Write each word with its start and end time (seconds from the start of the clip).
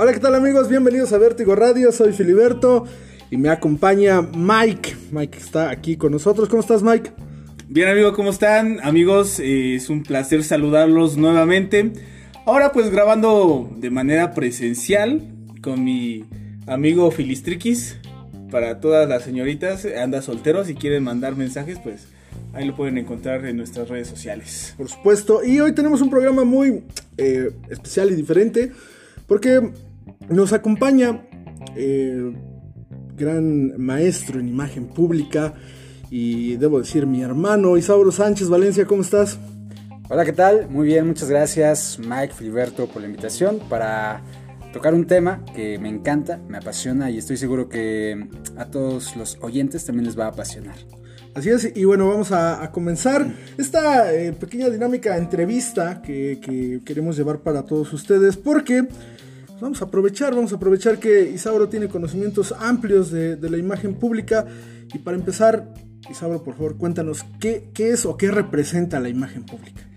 Hola, 0.00 0.12
¿qué 0.12 0.20
tal 0.20 0.36
amigos? 0.36 0.68
Bienvenidos 0.68 1.12
a 1.12 1.18
Vértigo 1.18 1.56
Radio, 1.56 1.90
soy 1.90 2.12
Filiberto 2.12 2.84
y 3.32 3.36
me 3.36 3.48
acompaña 3.48 4.22
Mike. 4.22 4.94
Mike 5.10 5.36
está 5.36 5.70
aquí 5.70 5.96
con 5.96 6.12
nosotros. 6.12 6.48
¿Cómo 6.48 6.60
estás, 6.60 6.84
Mike? 6.84 7.10
Bien, 7.66 7.88
amigo, 7.88 8.12
¿cómo 8.12 8.30
están? 8.30 8.78
Amigos, 8.84 9.40
eh, 9.40 9.74
es 9.74 9.90
un 9.90 10.04
placer 10.04 10.44
saludarlos 10.44 11.16
nuevamente. 11.16 11.90
Ahora 12.46 12.70
pues 12.70 12.90
grabando 12.90 13.68
de 13.76 13.90
manera 13.90 14.34
presencial 14.34 15.20
con 15.62 15.82
mi 15.82 16.24
amigo 16.68 17.10
Filistriquis. 17.10 17.96
Para 18.52 18.78
todas 18.78 19.08
las 19.08 19.24
señoritas, 19.24 19.84
anda 19.84 20.22
soltero, 20.22 20.64
si 20.64 20.76
quieren 20.76 21.02
mandar 21.02 21.34
mensajes, 21.34 21.80
pues 21.82 22.06
ahí 22.52 22.68
lo 22.68 22.76
pueden 22.76 22.98
encontrar 22.98 23.44
en 23.46 23.56
nuestras 23.56 23.88
redes 23.88 24.06
sociales. 24.06 24.74
Por 24.76 24.88
supuesto. 24.88 25.42
Y 25.44 25.58
hoy 25.58 25.72
tenemos 25.72 26.00
un 26.02 26.08
programa 26.08 26.44
muy 26.44 26.84
eh, 27.16 27.50
especial 27.68 28.12
y 28.12 28.14
diferente 28.14 28.70
porque 29.26 29.72
nos 30.28 30.52
acompaña 30.52 31.22
eh, 31.76 32.32
gran 33.16 33.80
maestro 33.80 34.40
en 34.40 34.48
imagen 34.48 34.86
pública 34.88 35.54
y 36.10 36.56
debo 36.56 36.78
decir 36.78 37.06
mi 37.06 37.22
hermano 37.22 37.76
Isauro 37.76 38.12
Sánchez 38.12 38.48
Valencia, 38.48 38.86
¿cómo 38.86 39.02
estás? 39.02 39.38
Hola, 40.08 40.24
¿qué 40.24 40.32
tal? 40.32 40.68
Muy 40.70 40.86
bien, 40.86 41.06
muchas 41.06 41.28
gracias 41.28 41.98
Mike 41.98 42.34
Filiberto 42.34 42.86
por 42.86 43.02
la 43.02 43.08
invitación 43.08 43.60
para 43.68 44.22
tocar 44.72 44.94
un 44.94 45.06
tema 45.06 45.44
que 45.54 45.78
me 45.78 45.88
encanta, 45.88 46.38
me 46.48 46.58
apasiona 46.58 47.10
y 47.10 47.18
estoy 47.18 47.36
seguro 47.36 47.68
que 47.68 48.28
a 48.56 48.66
todos 48.66 49.16
los 49.16 49.38
oyentes 49.40 49.84
también 49.84 50.06
les 50.06 50.18
va 50.18 50.26
a 50.26 50.28
apasionar. 50.28 50.76
Así 51.34 51.50
es, 51.50 51.72
y 51.76 51.84
bueno, 51.84 52.08
vamos 52.08 52.32
a, 52.32 52.70
comenzar 52.72 53.32
esta 53.58 54.12
eh, 54.12 54.32
pequeña 54.32 54.70
dinámica 54.70 55.16
entrevista 55.16 56.02
que, 56.02 56.40
que, 56.42 56.80
queremos 56.84 57.16
llevar 57.16 57.40
para 57.40 57.62
todos 57.62 57.92
ustedes 57.92 58.36
porque 58.36 58.88
vamos 59.60 59.82
a 59.82 59.86
aprovechar, 59.86 60.34
vamos 60.34 60.52
a 60.52 60.56
aprovechar 60.56 60.98
que 60.98 61.30
Isauro 61.30 61.68
tiene 61.68 61.88
conocimientos 61.88 62.52
amplios 62.58 63.10
de, 63.10 63.36
la 63.50 63.56
imagen 63.56 63.94
pública 63.94 64.46
y 64.92 64.98
para 64.98 65.16
empezar, 65.16 65.72
Isauro, 66.10 66.42
por 66.42 66.54
favor, 66.54 66.76
cuéntanos 66.76 67.24
qué 67.40 67.70
es 67.76 68.06
o 68.06 68.16
qué 68.16 68.30
representa 68.30 69.00
la 69.00 69.08
imagen 69.08 69.44
pública. 69.44 69.87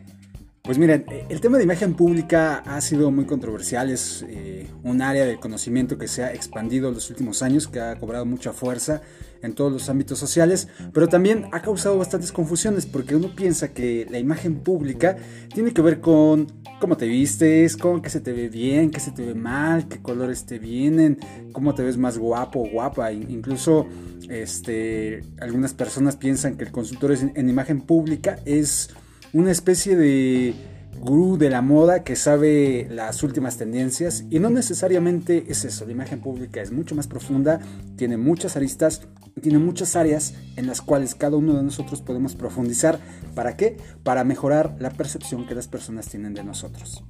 Pues 0.72 0.80
miren, 0.80 1.04
el 1.28 1.42
tema 1.42 1.58
de 1.58 1.66
imagen 1.66 1.96
pública 1.96 2.60
ha 2.60 2.80
sido 2.80 3.12
muy 3.12 3.26
controversial, 3.26 3.90
es 3.90 4.24
eh, 4.30 4.68
un 4.84 5.02
área 5.02 5.26
de 5.26 5.38
conocimiento 5.38 5.98
que 5.98 6.08
se 6.08 6.24
ha 6.24 6.34
expandido 6.34 6.88
en 6.88 6.94
los 6.94 7.10
últimos 7.10 7.42
años, 7.42 7.68
que 7.68 7.82
ha 7.82 8.00
cobrado 8.00 8.26
mucha 8.26 8.54
fuerza 8.54 9.02
en 9.42 9.54
todos 9.54 9.70
los 9.70 9.90
ámbitos 9.90 10.18
sociales, 10.18 10.70
pero 10.94 11.10
también 11.10 11.48
ha 11.52 11.62
causado 11.62 11.98
bastantes 11.98 12.32
confusiones 12.32 12.86
porque 12.86 13.18
uno 13.18 13.36
piensa 13.36 13.74
que 13.74 14.08
la 14.10 14.18
imagen 14.18 14.62
pública 14.62 15.18
tiene 15.54 15.74
que 15.74 15.82
ver 15.82 16.00
con 16.00 16.48
cómo 16.80 16.96
te 16.96 17.06
vistes, 17.06 17.76
con 17.76 18.02
qué 18.02 18.10
se 18.10 18.22
te 18.22 18.32
ve 18.32 18.48
bien, 18.48 18.92
qué 18.92 19.02
se 19.02 19.12
te 19.12 19.26
ve 19.26 19.36
mal, 19.36 19.90
qué 19.90 20.02
colores 20.02 20.46
te 20.46 20.58
vienen, 20.58 21.20
cómo 21.52 21.76
te 21.76 21.84
ves 21.84 21.98
más 21.98 22.18
guapo 22.18 22.62
o 22.62 22.70
guapa, 22.70 23.12
incluso 23.12 23.88
este, 24.30 25.22
algunas 25.42 25.74
personas 25.74 26.16
piensan 26.16 26.56
que 26.56 26.64
el 26.64 26.72
consultor 26.72 27.12
en 27.12 27.50
imagen 27.50 27.82
pública 27.82 28.40
es 28.46 28.90
una 29.34 29.52
especie 29.52 29.96
de 29.96 30.54
gurú 31.00 31.38
de 31.38 31.50
la 31.50 31.62
moda 31.62 32.04
que 32.04 32.16
sabe 32.16 32.88
las 32.90 33.24
últimas 33.24 33.58
tendencias 33.58 34.26
y 34.30 34.40
no 34.40 34.50
necesariamente 34.50 35.46
es 35.48 35.66
eso, 35.66 35.86
la 35.86 35.94
imagen 35.94 36.20
pública 36.20 36.62
es 36.62 36.72
mucho 36.72 36.96
más 36.96 37.08
profunda, 37.08 37.60
tiene 37.96 38.18
muchas 38.18 38.56
aristas, 38.56 39.08
tiene 39.42 39.58
muchas 39.58 39.96
áreas 39.96 40.36
en 40.58 40.68
las 40.68 40.82
cuales 40.82 41.16
cada 41.16 41.38
uno 41.38 41.54
de 41.56 41.64
nosotros 41.64 42.02
podemos 42.02 42.36
profundizar. 42.36 43.00
¿Para 43.34 43.56
qué? 43.56 43.78
Para 44.04 44.24
mejorar 44.24 44.76
la 44.80 44.92
percepción 44.92 45.48
que 45.48 45.56
las 45.56 45.68
personas 45.68 46.08
tienen 46.08 46.34
de 46.34 46.44
nosotros. 46.44 47.04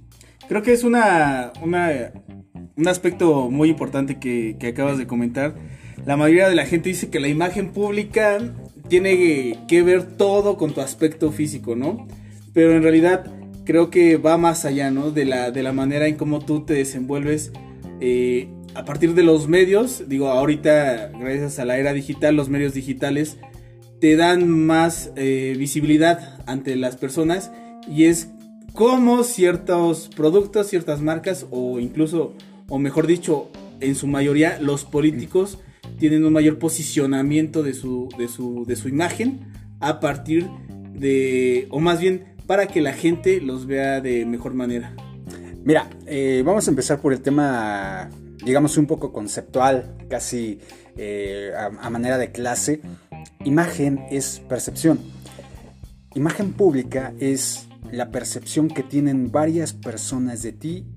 Creo 0.47 0.61
que 0.61 0.73
es 0.73 0.83
una, 0.83 1.51
un 1.61 2.87
aspecto 2.87 3.49
muy 3.49 3.69
importante 3.69 4.19
que, 4.19 4.57
que 4.59 4.67
acabas 4.67 4.97
de 4.97 5.07
comentar. 5.07 5.55
La 6.05 6.17
mayoría 6.17 6.49
de 6.49 6.55
la 6.55 6.65
gente 6.65 6.89
dice 6.89 7.09
que 7.09 7.19
la 7.19 7.27
imagen 7.27 7.71
pública 7.71 8.39
tiene 8.91 9.57
que 9.69 9.83
ver 9.83 10.03
todo 10.03 10.57
con 10.57 10.73
tu 10.73 10.81
aspecto 10.81 11.31
físico, 11.31 11.77
¿no? 11.77 12.09
Pero 12.51 12.75
en 12.75 12.83
realidad 12.83 13.23
creo 13.63 13.89
que 13.89 14.17
va 14.17 14.35
más 14.35 14.65
allá, 14.65 14.91
¿no? 14.91 15.11
De 15.11 15.23
la, 15.23 15.49
de 15.49 15.63
la 15.63 15.71
manera 15.71 16.07
en 16.07 16.15
cómo 16.15 16.43
tú 16.43 16.65
te 16.65 16.73
desenvuelves 16.73 17.53
eh, 18.01 18.49
a 18.75 18.83
partir 18.83 19.13
de 19.13 19.23
los 19.23 19.47
medios. 19.47 20.09
Digo, 20.09 20.27
ahorita, 20.27 21.13
gracias 21.17 21.57
a 21.59 21.63
la 21.63 21.77
era 21.77 21.93
digital, 21.93 22.35
los 22.35 22.49
medios 22.49 22.73
digitales 22.73 23.37
te 24.01 24.17
dan 24.17 24.49
más 24.49 25.13
eh, 25.15 25.55
visibilidad 25.57 26.43
ante 26.45 26.75
las 26.75 26.97
personas 26.97 27.49
y 27.87 28.03
es 28.07 28.27
como 28.73 29.23
ciertos 29.23 30.09
productos, 30.13 30.67
ciertas 30.67 30.99
marcas 30.99 31.45
o 31.49 31.79
incluso, 31.79 32.33
o 32.67 32.77
mejor 32.77 33.07
dicho, 33.07 33.49
en 33.79 33.95
su 33.95 34.07
mayoría 34.07 34.59
los 34.59 34.83
políticos 34.83 35.59
tienen 36.01 36.25
un 36.25 36.33
mayor 36.33 36.57
posicionamiento 36.57 37.61
de 37.61 37.75
su, 37.75 38.09
de 38.17 38.27
su, 38.27 38.65
de 38.65 38.75
su 38.75 38.89
imagen 38.89 39.53
a 39.79 39.99
partir 39.99 40.49
de, 40.95 41.67
o 41.69 41.79
más 41.79 42.01
bien 42.01 42.33
para 42.47 42.65
que 42.65 42.81
la 42.81 42.93
gente 42.93 43.39
los 43.39 43.67
vea 43.67 44.01
de 44.01 44.25
mejor 44.25 44.55
manera. 44.55 44.95
Mira, 45.63 45.91
eh, 46.07 46.41
vamos 46.43 46.67
a 46.67 46.71
empezar 46.71 46.99
por 47.01 47.13
el 47.13 47.21
tema, 47.21 48.09
digamos, 48.43 48.79
un 48.79 48.87
poco 48.87 49.13
conceptual, 49.13 49.95
casi 50.09 50.57
eh, 50.97 51.51
a 51.55 51.89
manera 51.91 52.17
de 52.17 52.31
clase. 52.31 52.81
Imagen 53.45 54.03
es 54.09 54.41
percepción. 54.49 54.99
Imagen 56.15 56.53
pública 56.53 57.13
es 57.19 57.67
la 57.91 58.09
percepción 58.09 58.69
que 58.69 58.81
tienen 58.81 59.31
varias 59.31 59.73
personas 59.73 60.41
de 60.41 60.51
ti 60.51 60.87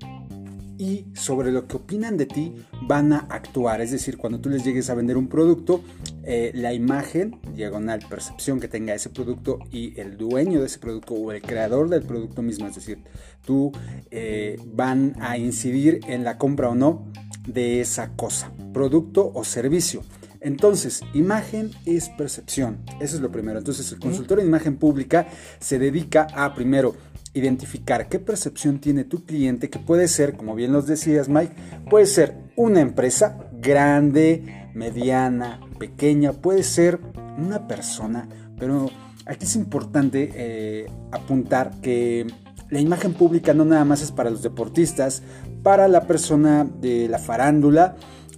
y 0.77 1.05
sobre 1.13 1.51
lo 1.51 1.67
que 1.67 1.77
opinan 1.77 2.17
de 2.17 2.25
ti 2.25 2.55
van 2.81 3.13
a 3.13 3.19
actuar. 3.29 3.81
Es 3.81 3.91
decir, 3.91 4.17
cuando 4.17 4.39
tú 4.39 4.49
les 4.49 4.63
llegues 4.63 4.89
a 4.89 4.95
vender 4.95 5.17
un 5.17 5.27
producto, 5.27 5.81
eh, 6.23 6.51
la 6.53 6.73
imagen, 6.73 7.39
diagonal, 7.53 7.99
percepción 8.09 8.59
que 8.59 8.67
tenga 8.67 8.93
ese 8.93 9.09
producto 9.09 9.59
y 9.71 9.99
el 9.99 10.17
dueño 10.17 10.59
de 10.59 10.67
ese 10.67 10.79
producto 10.79 11.13
o 11.13 11.31
el 11.31 11.41
creador 11.41 11.89
del 11.89 12.03
producto 12.03 12.41
mismo, 12.41 12.67
es 12.67 12.75
decir, 12.75 12.99
tú 13.45 13.71
eh, 14.11 14.57
van 14.65 15.15
a 15.19 15.37
incidir 15.37 15.99
en 16.07 16.23
la 16.23 16.37
compra 16.37 16.69
o 16.69 16.75
no 16.75 17.05
de 17.47 17.81
esa 17.81 18.11
cosa, 18.15 18.51
producto 18.73 19.31
o 19.33 19.43
servicio. 19.43 20.03
Entonces, 20.45 21.01
imagen 21.15 21.71
es 21.87 22.09
percepción. 22.09 22.77
Eso 22.99 23.15
es 23.15 23.21
lo 23.21 23.31
primero. 23.31 23.57
Entonces, 23.57 23.91
el 23.91 23.97
consultor 23.97 24.39
en 24.39 24.45
imagen 24.45 24.77
pública 24.77 25.25
se 25.59 25.79
dedica 25.79 26.27
a, 26.35 26.53
primero, 26.53 26.95
identificar 27.33 28.07
qué 28.09 28.19
percepción 28.19 28.79
tiene 28.79 29.05
tu 29.05 29.25
cliente, 29.25 29.71
que 29.71 29.79
puede 29.79 30.07
ser, 30.07 30.37
como 30.37 30.53
bien 30.53 30.71
nos 30.71 30.85
decías 30.85 31.29
Mike, 31.29 31.55
puede 31.89 32.05
ser 32.05 32.35
una 32.55 32.79
empresa 32.79 33.49
grande, 33.53 34.69
mediana, 34.75 35.61
pequeña, 35.79 36.31
puede 36.31 36.61
ser 36.61 36.99
una 37.39 37.67
persona, 37.67 38.29
pero 38.59 38.91
aquí 39.25 39.45
es 39.45 39.55
importante 39.55 40.29
eh, 40.35 40.85
apuntar 41.11 41.71
que 41.81 42.27
la 42.69 42.79
imagen 42.79 43.15
pública 43.15 43.55
no 43.55 43.65
nada 43.65 43.83
más 43.83 44.03
es 44.03 44.11
para 44.11 44.29
los 44.29 44.43
deportistas, 44.43 45.23
para 45.63 45.87
la 45.87 46.05
persona 46.05 46.67
de 46.79 47.09
la 47.09 47.17
farándula 47.17 47.95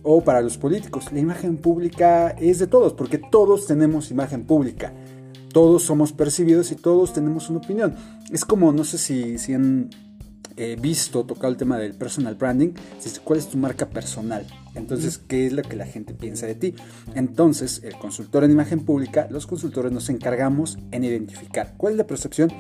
o 0.10 0.22
para 0.22 0.42
los 0.42 0.58
políticos. 0.58 1.12
La 1.12 1.20
imagen 1.20 1.58
pública 1.58 2.30
es 2.30 2.60
de 2.60 2.68
todos, 2.68 2.94
porque 2.94 3.18
todos 3.18 3.68
tenemos 3.68 4.10
imagen 4.10 4.46
pública 4.46 4.94
todos 5.58 5.82
somos 5.82 6.14
percibidos 6.14 6.72
y 6.72 6.76
todos 6.76 7.14
tenemos 7.14 7.50
una 7.50 7.58
opinión. 7.58 7.96
Es 8.32 8.46
como, 8.46 8.72
no 8.72 8.84
sé 8.84 9.00
si, 9.00 9.40
si 9.40 9.56
han 9.56 9.90
eh, 10.56 10.78
visto, 10.80 11.26
tocado 11.26 11.50
el 11.50 11.58
tema 11.58 11.80
del 11.80 11.96
personal 11.96 12.36
branding, 12.36 12.74
cuál 13.24 13.40
es 13.40 13.48
tu 13.48 13.58
marca 13.58 13.90
personal. 13.90 14.46
Entonces, 14.76 15.18
¿qué 15.18 15.48
es 15.48 15.54
lo 15.54 15.64
que 15.64 15.76
la 15.76 15.88
gente 15.88 16.14
piensa 16.14 16.46
de 16.46 16.54
ti? 16.54 16.76
Entonces, 17.16 17.82
el 17.84 17.98
consultor 17.98 18.44
en 18.44 18.52
imagen 18.52 18.82
pública, 18.82 19.28
los 19.32 19.48
consultores 19.48 19.92
nos 19.92 20.10
encargamos 20.10 20.78
en 20.92 21.04
identificar 21.04 21.74
cuál 21.78 21.94
es 21.94 21.98
la 21.98 22.06
percepción, 22.08 22.52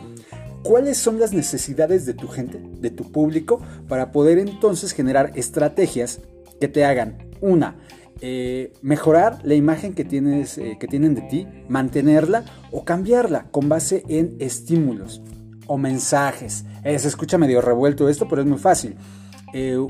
cuáles 0.63 0.97
son 0.97 1.19
las 1.19 1.33
necesidades 1.33 2.07
de 2.07 2.15
tu 2.15 2.27
gente, 2.27 2.59
de 2.81 2.89
tu 2.89 3.11
público, 3.11 3.61
para 3.87 4.11
poder 4.11 4.39
entonces 4.39 4.91
generar 4.93 5.33
estrategias 5.35 6.21
que 6.59 6.67
te 6.67 6.85
hagan, 6.85 7.17
una, 7.41 7.75
eh, 8.21 8.73
mejorar 8.81 9.39
la 9.43 9.53
imagen 9.53 9.93
que, 9.93 10.03
tienes, 10.03 10.57
eh, 10.57 10.77
que 10.79 10.87
tienen 10.87 11.13
de 11.13 11.21
ti, 11.21 11.47
mantenerla 11.69 12.43
o 12.71 12.83
cambiarla 12.83 13.45
con 13.51 13.69
base 13.69 14.03
en 14.07 14.35
estímulos 14.39 15.21
o 15.67 15.77
mensajes. 15.77 16.65
Eh, 16.83 16.97
se 16.97 17.09
escucha 17.09 17.37
medio 17.37 17.61
revuelto 17.61 18.09
esto, 18.09 18.27
pero 18.27 18.41
es 18.41 18.47
muy 18.47 18.59
fácil. 18.59 18.95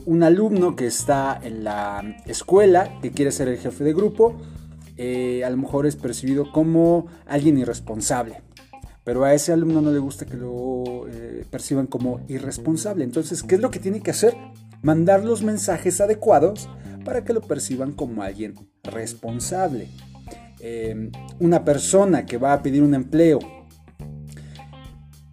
un 0.06 0.24
alumno 0.24 0.76
que 0.76 0.86
está 0.86 1.42
en 1.44 1.64
la 1.64 2.16
escuela, 2.26 3.00
que 3.02 3.12
quiere 3.12 3.32
ser 3.32 3.48
el 3.48 3.58
jefe 3.58 3.84
de 3.84 3.92
grupo, 3.92 4.38
a 4.98 5.50
lo 5.50 5.58
mejor 5.58 5.88
es 5.88 5.96
percibido 5.96 6.52
como 6.52 7.08
alguien 7.26 7.58
irresponsable. 7.58 8.44
Pero 9.04 9.24
a 9.26 9.34
ese 9.34 9.52
alumno 9.52 9.82
no 9.82 9.92
le 9.92 10.00
gusta 10.00 10.26
que 10.26 10.38
lo 10.38 11.08
perciban 11.50 11.88
como 11.88 12.22
irresponsable. 12.30 13.04
Entonces, 13.04 13.44
¿qué 13.44 13.56
es 13.56 13.62
lo 13.62 13.72
que 13.72 13.80
tiene 13.80 14.00
que 14.00 14.12
hacer? 14.12 14.38
Mandar 14.82 15.24
los 15.24 15.44
mensajes 15.44 16.02
adecuados 16.02 16.70
para 17.04 17.24
que 17.24 17.34
lo 17.34 17.42
perciban 17.42 17.94
como 17.94 18.22
alguien 18.22 18.56
responsable. 18.84 19.90
Em, 20.60 21.12
una 21.40 21.64
persona 21.64 22.26
que 22.26 22.38
va 22.38 22.54
a 22.54 22.62
pedir 22.62 22.84
un 22.84 22.94
empleo, 22.94 23.40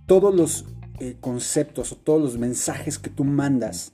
todos 0.07 0.35
los 0.35 0.67
eh, 1.01 1.17
conceptos 1.21 1.93
o 1.93 1.97
todos 1.97 2.21
los 2.21 2.39
mensajes 2.39 2.99
que 2.99 3.11
tú 3.11 3.25
mandas 3.25 3.91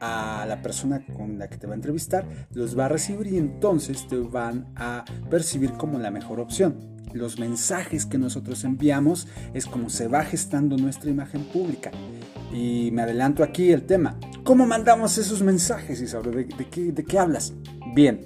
a 0.00 0.46
la 0.48 0.62
persona 0.62 1.04
con 1.04 1.38
la 1.38 1.48
que 1.48 1.58
te 1.58 1.66
va 1.66 1.74
a 1.74 1.76
entrevistar, 1.76 2.26
los 2.52 2.78
va 2.78 2.86
a 2.86 2.88
recibir 2.88 3.26
y 3.28 3.36
entonces 3.36 4.08
te 4.08 4.16
van 4.16 4.72
a 4.74 5.04
percibir 5.28 5.72
como 5.72 5.98
la 5.98 6.10
mejor 6.10 6.40
opción. 6.40 6.76
Los 7.12 7.38
mensajes 7.38 8.06
que 8.06 8.18
nosotros 8.18 8.64
enviamos 8.64 9.28
es 9.52 9.66
como 9.66 9.90
se 9.90 10.08
va 10.08 10.24
gestando 10.24 10.76
nuestra 10.76 11.10
imagen 11.10 11.44
pública. 11.44 11.90
Y 12.52 12.90
me 12.92 13.02
adelanto 13.02 13.42
aquí 13.42 13.70
el 13.70 13.84
tema. 13.84 14.18
¿Cómo 14.44 14.66
mandamos 14.66 15.18
esos 15.18 15.42
mensajes, 15.42 16.00
Isauro? 16.00 16.30
¿De, 16.30 16.44
de, 16.44 16.68
qué, 16.68 16.92
¿De 16.92 17.04
qué 17.04 17.18
hablas? 17.18 17.52
Bien, 17.94 18.20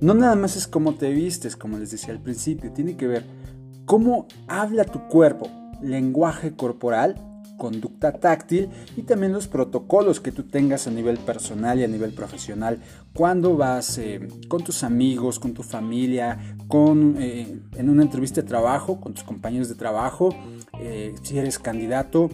no 0.00 0.14
nada 0.14 0.36
más 0.36 0.56
es 0.56 0.66
cómo 0.66 0.94
te 0.94 1.10
vistes, 1.10 1.56
como 1.56 1.78
les 1.78 1.90
decía 1.90 2.12
al 2.12 2.22
principio, 2.22 2.72
tiene 2.72 2.96
que 2.96 3.06
ver 3.06 3.24
cómo 3.84 4.28
habla 4.48 4.84
tu 4.84 5.08
cuerpo, 5.08 5.48
lenguaje 5.82 6.54
corporal 6.54 7.33
conducta 7.56 8.12
táctil 8.12 8.68
y 8.96 9.02
también 9.02 9.32
los 9.32 9.48
protocolos 9.48 10.20
que 10.20 10.32
tú 10.32 10.44
tengas 10.44 10.86
a 10.86 10.90
nivel 10.90 11.18
personal 11.18 11.78
y 11.78 11.84
a 11.84 11.88
nivel 11.88 12.12
profesional. 12.12 12.80
Cuando 13.12 13.56
vas 13.56 13.98
eh, 13.98 14.26
con 14.48 14.64
tus 14.64 14.84
amigos, 14.84 15.38
con 15.38 15.54
tu 15.54 15.62
familia, 15.62 16.56
con, 16.68 17.16
eh, 17.18 17.60
en 17.76 17.88
una 17.88 18.02
entrevista 18.02 18.40
de 18.42 18.48
trabajo, 18.48 19.00
con 19.00 19.14
tus 19.14 19.24
compañeros 19.24 19.68
de 19.68 19.74
trabajo, 19.74 20.30
eh, 20.80 21.14
si 21.22 21.38
eres 21.38 21.58
candidato, 21.58 22.30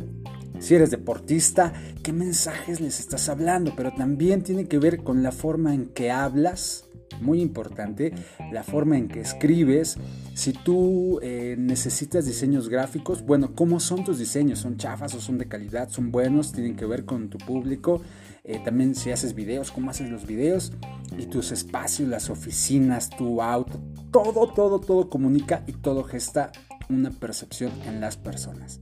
si 0.59 0.75
eres 0.75 0.91
deportista, 0.91 1.73
qué 2.03 2.13
mensajes 2.13 2.81
les 2.81 3.01
estás 3.01 3.29
hablando, 3.29 3.73
pero 3.77 3.93
también 3.93 4.43
tiene 4.43 4.67
que 4.67 4.79
ver 4.79 5.03
con 5.03 5.23
la 5.23 5.33
forma 5.33 5.75
en 5.75 5.87
que 5.87 6.11
hablas 6.11 6.85
muy 7.21 7.41
importante, 7.41 8.13
la 8.53 8.63
forma 8.63 8.97
en 8.99 9.09
que 9.09 9.21
escribes. 9.21 9.97
Si 10.35 10.53
tú 10.53 11.19
eh, 11.23 11.57
necesitas 11.59 12.27
diseños 12.27 12.69
gráficos, 12.69 13.23
bueno, 13.23 13.55
¿cómo 13.55 13.81
son 13.81 14.05
tus 14.05 14.19
diseños? 14.19 14.61
¿Son 14.61 14.77
chafas 14.77 15.15
o 15.15 15.21
son 15.21 15.39
de 15.39 15.49
calidad? 15.49 15.91
¿Son 15.91 16.11
buenos? 16.11 16.53
¿Tienen 16.53 16.77
que 16.77 16.87
ver 16.87 17.05
con 17.05 17.29
tu 17.29 17.39
público? 17.39 18.03
Eh, 18.45 18.61
también 18.65 18.95
si 18.95 19.11
haces 19.11 19.35
videos, 19.35 19.71
¿cómo 19.71 19.91
haces 19.91 20.11
los 20.11 20.27
videos? 20.27 20.73
Y 21.19 21.27
tus 21.27 21.53
espacios, 21.53 22.09
las 22.09 22.31
oficinas, 22.31 23.11
tu 23.11 23.43
auto, 23.43 23.81
todo, 24.11 24.53
todo, 24.53 24.81
todo 24.81 25.11
comunica 25.11 25.63
y 25.67 25.73
todo 25.73 26.05
gesta 26.05 26.51
una 26.89 27.11
percepción 27.11 27.71
en 27.87 28.01
las 28.01 28.17
personas. 28.17 28.81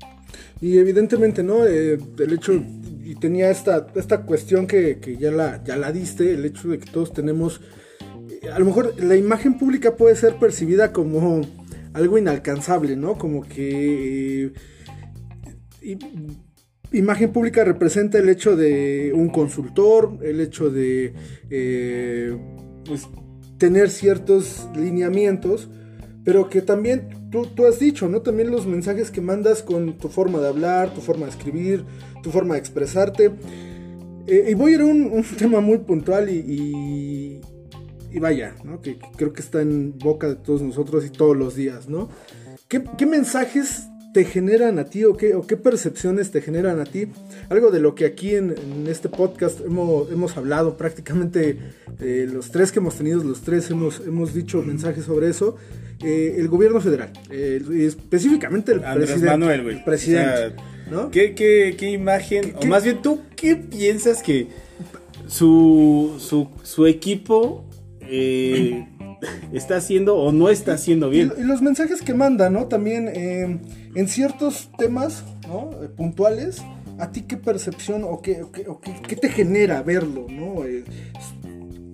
Y 0.61 0.79
evidentemente, 0.79 1.43
¿no? 1.43 1.67
Eh, 1.67 1.99
el 2.19 2.33
hecho, 2.33 2.53
y 3.05 3.15
tenía 3.15 3.51
esta, 3.51 3.87
esta 3.95 4.23
cuestión 4.23 4.67
que, 4.67 4.99
que, 4.99 5.17
ya, 5.17 5.31
la, 5.31 5.63
ya 5.65 5.77
la 5.77 5.93
diste, 5.93 6.35
el 6.35 6.45
hecho 6.45 6.69
de 6.69 6.79
que 6.79 6.91
todos 6.91 7.13
tenemos 7.13 7.61
a 8.53 8.59
lo 8.59 8.65
mejor 8.65 8.95
la 9.03 9.17
imagen 9.17 9.59
pública 9.59 9.97
puede 9.97 10.17
ser 10.17 10.37
percibida 10.37 10.93
como 10.93 11.43
algo 11.93 12.19
inalcanzable, 12.19 12.97
¿no? 12.97 13.19
Como 13.19 13.43
que 13.43 14.53
eh, 15.83 15.99
imagen 16.93 17.33
pública 17.33 17.65
representa 17.65 18.19
el 18.19 18.29
hecho 18.29 18.57
de 18.57 19.13
un 19.15 19.29
consultor, 19.29 20.19
el 20.23 20.41
hecho 20.41 20.71
de 20.71 21.15
eh, 21.51 22.37
pues, 22.85 23.09
tener 23.59 23.91
ciertos 23.91 24.69
lineamientos, 24.75 25.69
pero 26.25 26.49
que 26.49 26.63
también 26.63 27.31
tú, 27.31 27.67
has 27.67 27.79
dicho, 27.79 28.09
¿no? 28.09 28.23
También 28.23 28.51
los 28.51 28.67
mensajes 28.67 29.11
que 29.11 29.21
mandas 29.21 29.63
con 29.63 29.99
tu 29.99 30.09
forma 30.09 30.39
de 30.41 30.49
hablar, 30.49 30.95
tu 30.95 31.01
forma 31.01 31.27
de 31.27 31.33
escribir, 31.33 31.85
tu 32.23 32.31
forma 32.31 32.55
de 32.55 32.61
expresarte. 32.61 33.33
Eh, 34.27 34.49
y 34.51 34.55
voy 34.55 34.73
a 34.73 34.75
ir 34.77 34.81
a 34.83 34.85
un, 34.85 35.25
tema 35.39 35.61
muy 35.61 35.79
puntual 35.79 36.29
y 36.31 37.41
y 38.13 38.19
vaya, 38.21 38.55
¿no? 38.65 38.81
Que, 38.81 38.99
creo 39.17 39.33
que 39.33 39.41
está 39.41 39.61
en 39.63 39.99
boca 39.99 40.29
de 40.29 40.37
todos 40.37 40.63
nosotros 40.63 41.05
y 41.07 41.11
todos 41.11 41.37
los 41.37 41.55
días, 41.55 41.89
¿no? 41.89 42.09
¿Qué, 42.69 42.83
qué 42.97 43.07
mensajes 43.07 43.85
te 44.15 44.25
generan 44.25 44.79
a 44.79 44.85
ti 44.87 45.05
o 45.05 45.17
qué, 45.17 45.35
o 45.35 45.47
qué, 45.47 45.57
percepciones 45.57 46.31
te 46.31 46.41
generan 46.41 46.81
a 46.81 46.85
ti? 46.85 47.09
Algo 47.51 47.71
de 47.71 47.81
lo 47.81 47.95
que 47.95 48.07
aquí 48.07 48.35
en, 48.35 48.51
en 48.57 48.87
este 48.89 49.09
podcast 49.09 49.61
hemos, 49.61 50.11
hemos 50.11 50.37
hablado, 50.37 50.77
prácticamente 50.77 51.59
eh, 52.01 52.27
los 52.31 52.51
tres 52.51 52.73
que 52.73 52.79
hemos 52.79 52.97
tenido, 52.97 53.23
los 53.23 53.43
tres 53.43 53.71
hemos, 53.71 54.01
hemos 54.07 54.35
dicho 54.35 54.63
mensajes 54.63 55.05
sobre 55.05 55.29
eso. 55.29 55.57
Eh, 56.03 56.37
el 56.39 56.49
gobierno 56.49 56.81
federal, 56.81 57.13
eh, 57.31 57.61
específicamente 57.81 58.73
el 58.73 58.85
Andrés 58.85 59.11
presidente. 59.11 59.37
Manuel, 59.39 59.63
güey. 59.65 59.85
Presidente. 59.85 60.31
O 60.31 60.37
sea, 60.37 60.57
¿no? 60.91 61.11
¿qué, 61.11 61.35
qué, 61.35 61.75
qué 61.77 61.91
imagen, 61.91 62.53
¿Qué- 62.53 62.67
o 62.67 62.71
más 62.71 62.85
bien 62.85 63.03
tú, 63.03 63.21
qué 63.37 63.57
piensas 63.57 64.23
que 64.23 64.47
su, 65.27 66.15
su, 66.19 66.49
su 66.63 66.87
equipo 66.87 67.65
eh, 68.09 68.89
está 69.53 69.77
haciendo 69.77 70.17
o 70.17 70.33
no 70.33 70.49
está 70.49 70.73
haciendo 70.75 71.11
bien? 71.11 71.33
Y, 71.39 71.43
y 71.43 71.45
los 71.45 71.63
mensajes 71.63 72.03
que 72.03 72.15
manda, 72.15 72.51
¿no? 72.51 72.67
También 72.67 73.09
eh, 73.09 73.61
en 73.95 74.09
ciertos 74.09 74.71
temas, 74.79 75.25
¿no? 75.47 75.71
Eh, 75.83 75.89
puntuales, 75.89 76.63
¿a 76.99 77.11
ti 77.13 77.23
qué 77.23 77.37
percepción 77.37 78.03
o 78.05 78.21
qué, 78.23 78.43
o 78.43 78.53
qué, 78.53 78.67
o 78.69 78.81
qué- 78.81 79.01
qué 79.07 79.17
te 79.17 79.29
genera 79.29 79.83
verlo, 79.83 80.27
¿no? 80.29 80.65
Eh, 80.65 80.85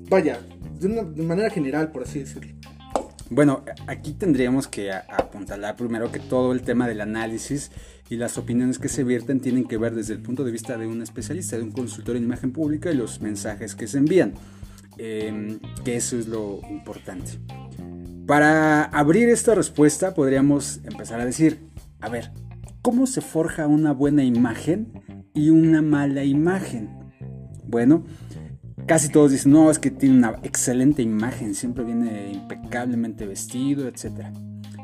vaya, 0.09 0.39
de 0.81 0.87
una 0.87 1.03
de 1.03 1.23
manera 1.23 1.51
general, 1.51 1.91
por 1.93 2.03
así 2.03 2.21
decirlo. 2.21 2.53
Bueno, 3.31 3.65
aquí 3.87 4.13
tendríamos 4.13 4.69
que 4.69 4.93
apuntalar 4.93 5.77
primero 5.77 6.13
que 6.13 6.19
todo 6.21 6.53
el 6.53 6.61
tema 6.63 6.87
del 6.87 7.01
análisis 7.01 7.71
y 8.11 8.17
las 8.17 8.37
opiniones 8.37 8.79
que 8.79 8.89
se 8.91 9.03
vierten 9.03 9.41
tienen 9.41 9.65
que 9.65 9.79
ver 9.79 9.95
desde 9.95 10.13
el 10.13 10.21
punto 10.21 10.45
de 10.45 10.53
vista 10.53 10.77
de 10.77 10.87
un 10.87 11.01
especialista, 11.03 11.57
de 11.57 11.63
un 11.63 11.73
consultor 11.73 12.17
en 12.17 12.25
imagen 12.25 12.53
pública 12.53 12.93
y 12.93 12.97
los 12.97 13.23
mensajes 13.23 13.75
que 13.75 13.87
se 13.87 13.97
envían, 13.99 14.35
eh, 14.99 15.59
que 15.85 15.97
eso 15.97 16.19
es 16.19 16.29
lo 16.29 16.61
importante. 16.71 17.33
Para 18.27 18.85
abrir 18.85 19.29
esta 19.29 19.55
respuesta 19.55 20.15
podríamos 20.15 20.81
empezar 20.85 21.21
a 21.21 21.27
decir, 21.27 21.61
a 22.01 22.09
ver, 22.09 22.33
¿cómo 22.81 23.07
se 23.07 23.21
forja 23.21 23.67
una 23.67 23.93
buena 23.93 24.25
imagen 24.25 25.03
y 25.35 25.51
una 25.51 25.83
mala 25.83 26.25
imagen? 26.25 26.89
Bueno, 27.67 28.05
casi 28.87 29.11
todos 29.11 29.33
dicen, 29.33 29.53
no, 29.53 29.71
es 29.71 29.79
que 29.79 29.91
tiene 29.91 30.17
una 30.17 30.39
excelente 30.43 31.03
imagen, 31.03 31.55
siempre 31.55 31.85
viene 31.85 32.33
impecablemente 32.33 33.27
vestido, 33.27 33.89
etc. 33.89 34.29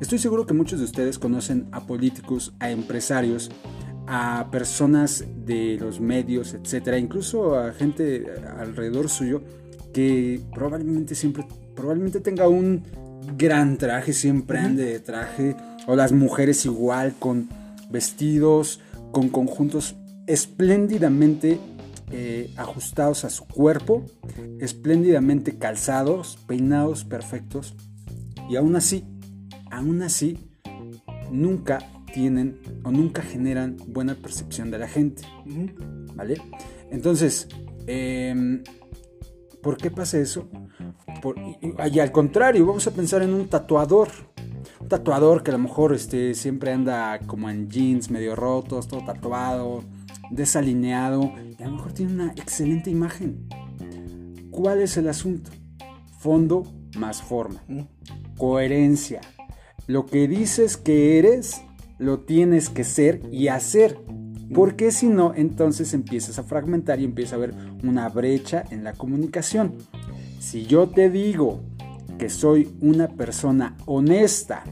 Estoy 0.00 0.18
seguro 0.18 0.46
que 0.46 0.54
muchos 0.54 0.78
de 0.78 0.84
ustedes 0.84 1.18
conocen 1.18 1.68
a 1.72 1.86
políticos, 1.86 2.54
a 2.58 2.70
empresarios, 2.70 3.50
a 4.06 4.48
personas 4.50 5.24
de 5.46 5.78
los 5.80 6.00
medios, 6.00 6.54
etc. 6.54 6.98
Incluso 6.98 7.58
a 7.58 7.72
gente 7.72 8.26
alrededor 8.58 9.08
suyo 9.08 9.42
que 9.92 10.40
probablemente 10.54 11.14
siempre, 11.14 11.44
probablemente 11.74 12.20
tenga 12.20 12.48
un 12.48 12.82
gran 13.36 13.76
traje, 13.76 14.12
siempre 14.12 14.58
ande 14.58 14.84
de 14.84 15.00
traje, 15.00 15.56
o 15.86 15.96
las 15.96 16.12
mujeres 16.12 16.64
igual 16.64 17.14
con 17.18 17.48
vestidos, 17.90 18.80
con 19.12 19.28
conjuntos 19.28 19.96
espléndidamente 20.26 21.58
eh, 22.12 22.52
ajustados 22.56 23.24
a 23.24 23.30
su 23.30 23.46
cuerpo, 23.46 24.04
espléndidamente 24.60 25.58
calzados, 25.58 26.38
peinados 26.46 27.04
perfectos, 27.04 27.74
y 28.48 28.56
aún 28.56 28.76
así, 28.76 29.04
aún 29.70 30.02
así, 30.02 30.38
nunca 31.30 31.78
tienen 32.12 32.58
o 32.82 32.90
nunca 32.90 33.22
generan 33.22 33.76
buena 33.86 34.16
percepción 34.16 34.70
de 34.70 34.78
la 34.78 34.88
gente, 34.88 35.22
¿vale? 36.14 36.40
Entonces, 36.90 37.48
em, 37.86 38.62
¿por 39.62 39.76
qué 39.76 39.90
pasa 39.90 40.18
eso? 40.18 40.48
Por- 41.22 41.36
y, 41.38 41.98
al 42.00 42.12
contrario, 42.12 42.66
vamos 42.66 42.86
a 42.86 42.90
pensar 42.92 43.22
en 43.22 43.34
un 43.34 43.48
tatuador. 43.48 44.08
Un 44.80 44.88
tatuador 44.88 45.42
que 45.42 45.50
a 45.50 45.52
lo 45.52 45.58
mejor 45.58 45.94
este, 45.94 46.34
siempre 46.34 46.72
anda 46.72 47.18
como 47.26 47.48
en 47.50 47.68
jeans 47.68 48.10
medio 48.10 48.36
rotos, 48.36 48.88
todo 48.88 49.04
tatuado, 49.04 49.84
desalineado, 50.30 51.32
y 51.58 51.62
a 51.62 51.66
lo 51.66 51.76
mejor 51.76 51.92
tiene 51.92 52.12
una 52.12 52.32
excelente 52.32 52.90
imagen. 52.90 53.48
¿Cuál 54.50 54.80
es 54.80 54.96
el 54.96 55.08
asunto? 55.08 55.50
Fondo 56.18 56.64
más 56.98 57.22
forma. 57.22 57.62
Coherencia. 58.36 59.20
Lo 59.86 60.06
que 60.06 60.28
dices 60.28 60.76
que 60.76 61.18
eres, 61.18 61.62
lo 61.98 62.20
tienes 62.20 62.68
que 62.68 62.84
ser 62.84 63.22
y 63.30 63.48
hacer. 63.48 63.98
Porque 64.54 64.90
si 64.90 65.08
no, 65.08 65.32
entonces 65.34 65.94
empiezas 65.94 66.38
a 66.38 66.42
fragmentar 66.42 67.00
y 67.00 67.04
empieza 67.04 67.36
a 67.36 67.38
haber 67.38 67.54
una 67.84 68.08
brecha 68.08 68.64
en 68.70 68.84
la 68.84 68.92
comunicación. 68.92 69.74
Si 70.40 70.66
yo 70.66 70.88
te 70.88 71.10
digo 71.10 71.60
que 72.18 72.28
soy 72.28 72.76
una 72.80 73.08
persona 73.08 73.76
honesta, 73.86 74.64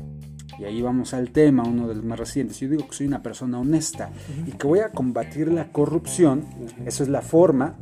y 0.59 0.65
ahí 0.65 0.83
vamos 0.83 1.15
al 1.15 1.31
tema, 1.31 1.63
uno 1.63 1.87
de 1.87 1.95
los 1.95 2.05
más 2.05 2.19
recientes, 2.19 2.59
yo 2.59 2.69
digo 2.69 2.89
que 2.89 2.95
soy 2.95 3.07
una 3.07 3.23
persona 3.23 3.61
honesta 3.61 4.11
y 4.47 4.53
que 4.53 4.67
voy 4.67 4.81
a 4.81 4.91
combatir 4.91 5.53
la 5.53 5.71
corrupción, 5.71 6.45
eso 6.85 7.05
es 7.05 7.09
la 7.09 7.23
forma, 7.23 7.77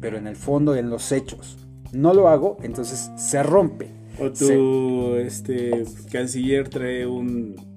pero 0.00 0.18
en 0.18 0.26
el 0.26 0.36
fondo, 0.36 0.74
en 0.74 0.90
los 0.90 1.12
hechos. 1.12 1.58
No 1.92 2.12
lo 2.12 2.28
hago, 2.28 2.58
entonces 2.62 3.10
se 3.16 3.42
rompe. 3.42 3.90
O 4.20 4.30
tu 4.30 5.14
este, 5.16 5.84
canciller 6.10 6.68
trae 6.68 7.06
un, 7.06 7.73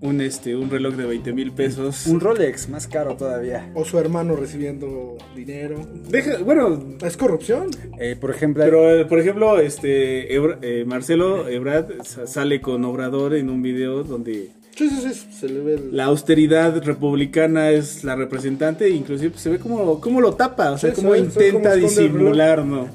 un, 0.00 0.20
este, 0.20 0.54
un 0.56 0.68
reloj 0.70 0.94
de 0.94 1.06
20 1.06 1.32
mil 1.32 1.52
pesos. 1.52 2.06
Un 2.06 2.20
Rolex, 2.20 2.68
más 2.68 2.86
caro 2.86 3.16
todavía. 3.16 3.70
O 3.74 3.84
su 3.84 3.98
hermano 3.98 4.36
recibiendo 4.36 5.16
dinero. 5.34 5.80
Deja, 6.08 6.38
bueno, 6.38 6.96
¿Es 7.04 7.16
corrupción? 7.16 7.70
Eh, 7.98 8.16
por 8.20 8.30
ejemplo, 8.30 8.62
pero 8.64 8.94
eh, 9.00 9.04
por 9.06 9.18
ejemplo, 9.20 9.58
este 9.58 10.34
Ebra- 10.38 10.58
eh, 10.62 10.84
Marcelo 10.86 11.48
Ebrard 11.48 12.02
sa- 12.04 12.26
sale 12.26 12.60
con 12.60 12.84
Obrador 12.84 13.34
en 13.34 13.48
un 13.50 13.62
video 13.62 14.02
donde 14.04 14.50
Sí, 14.76 14.90
sí, 14.90 14.96
sí, 15.14 15.26
se 15.32 15.48
le 15.48 15.60
ve 15.60 15.74
el... 15.76 15.96
La 15.96 16.04
austeridad 16.04 16.84
republicana 16.84 17.70
es 17.70 18.04
la 18.04 18.14
representante, 18.14 18.90
inclusive 18.90 19.30
pues, 19.30 19.40
se 19.42 19.48
ve 19.48 19.58
como, 19.58 19.98
como 20.02 20.20
lo 20.20 20.34
tapa, 20.34 20.72
o 20.72 20.76
sea, 20.76 20.90
intenta 20.90 21.70
cómo 21.70 21.72
el 21.72 21.80
disimular, 21.80 22.62
¿no? 22.62 22.86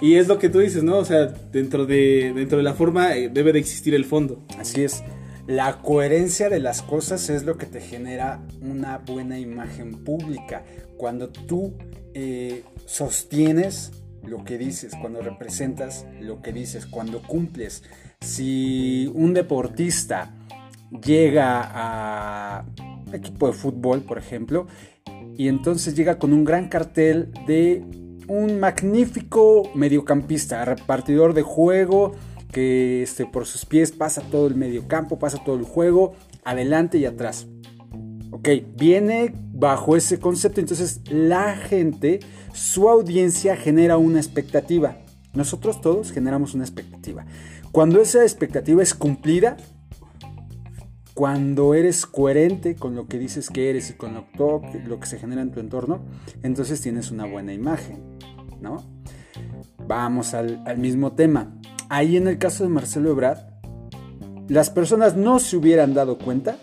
Y 0.00 0.14
es 0.14 0.28
lo 0.28 0.38
que 0.38 0.48
tú 0.48 0.60
dices, 0.60 0.82
¿no? 0.82 0.96
O 0.96 1.04
sea, 1.04 1.26
dentro 1.52 1.84
de, 1.84 2.32
dentro 2.34 2.56
de 2.56 2.64
la 2.64 2.72
forma 2.72 3.14
eh, 3.18 3.28
debe 3.30 3.52
de 3.52 3.58
existir 3.58 3.94
el 3.94 4.06
fondo. 4.06 4.42
Así 4.58 4.82
es. 4.82 5.02
La 5.50 5.82
coherencia 5.82 6.48
de 6.48 6.60
las 6.60 6.80
cosas 6.80 7.28
es 7.28 7.42
lo 7.42 7.58
que 7.58 7.66
te 7.66 7.80
genera 7.80 8.40
una 8.62 8.98
buena 8.98 9.36
imagen 9.36 10.04
pública. 10.04 10.62
Cuando 10.96 11.30
tú 11.30 11.74
eh, 12.14 12.62
sostienes 12.86 13.90
lo 14.22 14.44
que 14.44 14.58
dices, 14.58 14.92
cuando 15.00 15.22
representas 15.22 16.06
lo 16.20 16.40
que 16.40 16.52
dices, 16.52 16.86
cuando 16.86 17.20
cumples. 17.20 17.82
Si 18.20 19.10
un 19.12 19.34
deportista 19.34 20.32
llega 21.04 21.62
a 21.64 22.64
equipo 23.12 23.48
de 23.48 23.52
fútbol, 23.52 24.02
por 24.02 24.18
ejemplo, 24.18 24.68
y 25.36 25.48
entonces 25.48 25.96
llega 25.96 26.20
con 26.20 26.32
un 26.32 26.44
gran 26.44 26.68
cartel 26.68 27.32
de 27.48 27.82
un 28.28 28.60
magnífico 28.60 29.68
mediocampista, 29.74 30.64
repartidor 30.64 31.34
de 31.34 31.42
juego, 31.42 32.14
que 32.50 33.02
este, 33.02 33.26
por 33.26 33.46
sus 33.46 33.64
pies 33.64 33.92
pasa 33.92 34.22
todo 34.22 34.46
el 34.46 34.54
mediocampo, 34.54 35.18
pasa 35.18 35.42
todo 35.44 35.56
el 35.56 35.64
juego, 35.64 36.14
adelante 36.44 36.98
y 36.98 37.06
atrás. 37.06 37.46
Ok, 38.30 38.48
viene 38.76 39.34
bajo 39.52 39.96
ese 39.96 40.18
concepto, 40.18 40.60
entonces 40.60 41.00
la 41.10 41.56
gente, 41.56 42.20
su 42.52 42.88
audiencia 42.88 43.56
genera 43.56 43.98
una 43.98 44.18
expectativa. 44.18 44.98
Nosotros 45.34 45.80
todos 45.80 46.12
generamos 46.12 46.54
una 46.54 46.64
expectativa. 46.64 47.24
Cuando 47.72 48.00
esa 48.00 48.22
expectativa 48.22 48.82
es 48.82 48.94
cumplida, 48.94 49.56
cuando 51.14 51.74
eres 51.74 52.06
coherente 52.06 52.76
con 52.76 52.94
lo 52.94 53.06
que 53.06 53.18
dices 53.18 53.50
que 53.50 53.68
eres 53.68 53.90
y 53.90 53.94
con 53.94 54.14
lo, 54.14 54.26
lo 54.86 55.00
que 55.00 55.06
se 55.06 55.18
genera 55.18 55.42
en 55.42 55.50
tu 55.50 55.60
entorno, 55.60 56.00
entonces 56.42 56.80
tienes 56.80 57.10
una 57.10 57.26
buena 57.26 57.52
imagen, 57.52 58.16
¿no? 58.60 58.84
Vamos 59.86 60.34
al 60.34 60.78
mismo 60.78 61.12
tema. 61.12 61.59
Ahí 61.90 62.16
en 62.16 62.28
el 62.28 62.38
caso 62.38 62.62
de 62.62 62.70
Marcelo 62.70 63.10
Ebrard, 63.10 63.40
las 64.48 64.70
personas 64.70 65.16
no 65.16 65.40
se 65.40 65.56
hubieran 65.56 65.92
dado 65.92 66.18
cuenta 66.18 66.56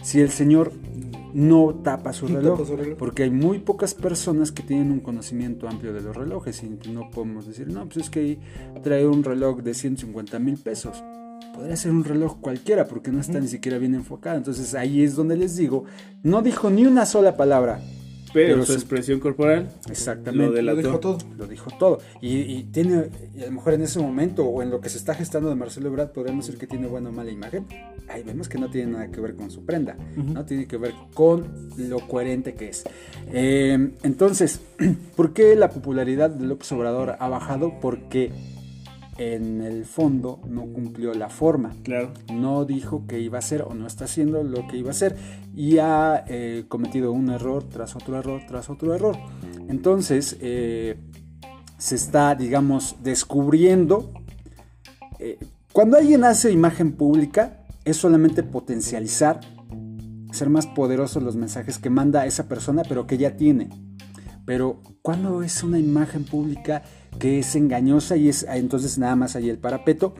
si 0.00 0.20
el 0.20 0.30
señor 0.30 0.70
no 1.32 1.74
tapa 1.82 2.12
su 2.12 2.28
reloj, 2.28 2.58
tapa 2.58 2.68
su 2.68 2.76
reloj. 2.76 2.96
porque 2.96 3.24
hay 3.24 3.30
muy 3.30 3.58
pocas 3.58 3.94
personas 3.94 4.52
que 4.52 4.62
tienen 4.62 4.92
un 4.92 5.00
conocimiento 5.00 5.68
amplio 5.68 5.92
de 5.92 6.02
los 6.02 6.16
relojes 6.16 6.62
y 6.62 6.88
no 6.88 7.10
podemos 7.10 7.48
decir, 7.48 7.66
no, 7.66 7.84
pues 7.86 7.96
es 8.04 8.10
que 8.10 8.20
ahí 8.20 8.38
trae 8.84 9.04
un 9.04 9.24
reloj 9.24 9.60
de 9.60 9.74
150 9.74 10.38
mil 10.38 10.56
pesos. 10.56 11.02
Podría 11.52 11.76
ser 11.76 11.90
un 11.90 12.04
reloj 12.04 12.38
cualquiera 12.40 12.86
porque 12.86 13.10
no 13.10 13.20
está 13.20 13.40
ni 13.40 13.48
siquiera 13.48 13.78
bien 13.78 13.96
enfocado. 13.96 14.36
Entonces 14.36 14.72
ahí 14.76 15.02
es 15.02 15.16
donde 15.16 15.36
les 15.36 15.56
digo, 15.56 15.82
no 16.22 16.42
dijo 16.42 16.70
ni 16.70 16.86
una 16.86 17.06
sola 17.06 17.36
palabra. 17.36 17.80
Pero, 18.34 18.54
Pero 18.54 18.66
su 18.66 18.72
expresión 18.72 19.20
corporal 19.20 19.70
Exactamente. 19.88 20.46
lo 20.46 20.52
delató. 20.52 20.76
Lo 20.76 20.82
dijo 20.82 21.00
todo. 21.00 21.18
Lo 21.38 21.46
dijo 21.46 21.70
todo. 21.78 21.98
Y, 22.20 22.40
y 22.40 22.64
tiene, 22.64 23.04
y 23.34 23.42
a 23.42 23.46
lo 23.46 23.52
mejor 23.52 23.74
en 23.74 23.82
ese 23.82 24.00
momento 24.00 24.44
o 24.44 24.60
en 24.60 24.70
lo 24.70 24.80
que 24.80 24.88
se 24.88 24.98
está 24.98 25.14
gestando 25.14 25.48
de 25.48 25.54
Marcelo 25.54 25.88
Ebrard, 25.88 26.10
podríamos 26.10 26.44
decir 26.44 26.58
que 26.58 26.66
tiene 26.66 26.88
buena 26.88 27.10
o 27.10 27.12
mala 27.12 27.30
imagen. 27.30 27.64
Ahí 28.08 28.24
vemos 28.24 28.48
que 28.48 28.58
no 28.58 28.70
tiene 28.70 28.92
nada 28.92 29.08
que 29.08 29.20
ver 29.20 29.34
con 29.36 29.50
su 29.50 29.64
prenda, 29.64 29.96
no 30.16 30.44
tiene 30.44 30.66
que 30.66 30.76
ver 30.76 30.92
con 31.14 31.46
lo 31.78 32.00
coherente 32.00 32.54
que 32.54 32.68
es. 32.68 32.84
Eh, 33.32 33.92
entonces, 34.02 34.60
¿por 35.16 35.32
qué 35.32 35.54
la 35.54 35.70
popularidad 35.70 36.28
de 36.28 36.44
López 36.44 36.70
Obrador 36.72 37.16
ha 37.18 37.28
bajado? 37.28 37.78
Porque 37.80 38.32
en 39.16 39.60
el 39.62 39.84
fondo 39.84 40.40
no 40.48 40.62
cumplió 40.66 41.14
la 41.14 41.28
forma 41.28 41.70
Claro. 41.84 42.12
no 42.32 42.64
dijo 42.64 43.06
que 43.06 43.20
iba 43.20 43.38
a 43.38 43.40
hacer 43.40 43.62
o 43.62 43.72
no 43.74 43.86
está 43.86 44.04
haciendo 44.06 44.42
lo 44.42 44.66
que 44.66 44.76
iba 44.76 44.88
a 44.88 44.90
hacer 44.90 45.16
y 45.54 45.78
ha 45.78 46.24
eh, 46.26 46.64
cometido 46.68 47.12
un 47.12 47.30
error 47.30 47.62
tras 47.68 47.94
otro 47.94 48.18
error 48.18 48.42
tras 48.48 48.70
otro 48.70 48.94
error. 48.94 49.16
Entonces 49.68 50.36
eh, 50.40 50.96
se 51.78 51.94
está, 51.94 52.34
digamos, 52.34 52.96
descubriendo. 53.02 54.12
eh, 55.20 55.38
cuando 55.72 55.96
alguien 55.96 56.24
hace 56.24 56.50
imagen 56.52 56.92
pública 56.92 57.64
es 57.84 57.96
solamente 57.96 58.42
potencializar, 58.42 59.40
ser 60.32 60.48
más 60.50 60.66
poderosos 60.66 61.22
los 61.22 61.36
mensajes 61.36 61.78
que 61.78 61.90
manda 61.90 62.26
esa 62.26 62.48
persona, 62.48 62.82
pero 62.88 63.06
que 63.06 63.18
ya 63.18 63.36
tiene. 63.36 63.68
Pero 64.46 64.80
cuando 65.02 65.42
es 65.42 65.62
una 65.62 65.78
imagen 65.78 66.24
pública 66.24 66.82
que 67.18 67.38
es 67.38 67.54
engañosa 67.56 68.16
y 68.16 68.28
es 68.28 68.46
entonces 68.48 68.98
nada 68.98 69.16
más 69.16 69.36
ahí 69.36 69.48
el 69.50 69.58
parapeto, 69.58 70.14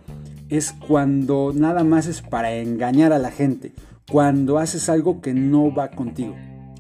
es 0.49 0.73
cuando 0.73 1.53
nada 1.55 1.85
más 1.85 2.07
es 2.07 2.23
para 2.23 2.55
engañar 2.55 3.13
a 3.13 3.19
la 3.19 3.31
gente, 3.31 3.73
cuando 4.11 4.59
haces 4.59 4.89
algo 4.89 5.21
que 5.21 5.35
no 5.35 5.75
va 5.75 5.91
contigo. 5.91 6.35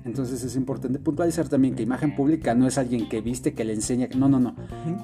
Entonces 0.04 0.44
es 0.44 0.54
importante 0.54 0.98
puntualizar 0.98 1.48
también 1.48 1.74
que 1.74 1.82
imagen 1.82 2.14
pública 2.14 2.54
no 2.54 2.66
es 2.66 2.76
alguien 2.76 3.08
que 3.08 3.22
viste, 3.22 3.54
que 3.54 3.64
le 3.64 3.72
enseña, 3.72 4.08
no, 4.14 4.28
no, 4.28 4.38
no, 4.38 4.54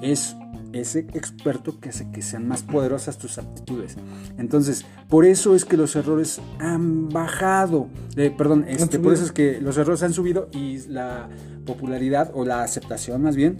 es 0.01 0.35
ese 0.73 0.99
experto 1.13 1.79
que 1.79 1.89
hace 1.89 2.09
que 2.11 2.21
sean 2.21 2.47
más 2.47 2.63
poderosas 2.63 3.17
tus 3.17 3.37
aptitudes. 3.37 3.95
Entonces, 4.37 4.85
por 5.09 5.25
eso 5.25 5.55
es 5.55 5.65
que 5.65 5.77
los 5.77 5.95
errores 5.95 6.39
han 6.59 7.09
bajado, 7.09 7.89
Eh, 8.15 8.33
perdón, 8.37 8.65
este, 8.67 8.99
por 8.99 9.13
eso 9.13 9.23
es 9.25 9.31
que 9.31 9.59
los 9.61 9.77
errores 9.77 10.03
han 10.03 10.13
subido 10.13 10.49
y 10.53 10.79
la 10.87 11.29
popularidad 11.65 12.31
o 12.33 12.45
la 12.45 12.63
aceptación 12.63 13.21
más 13.21 13.35
bien 13.35 13.57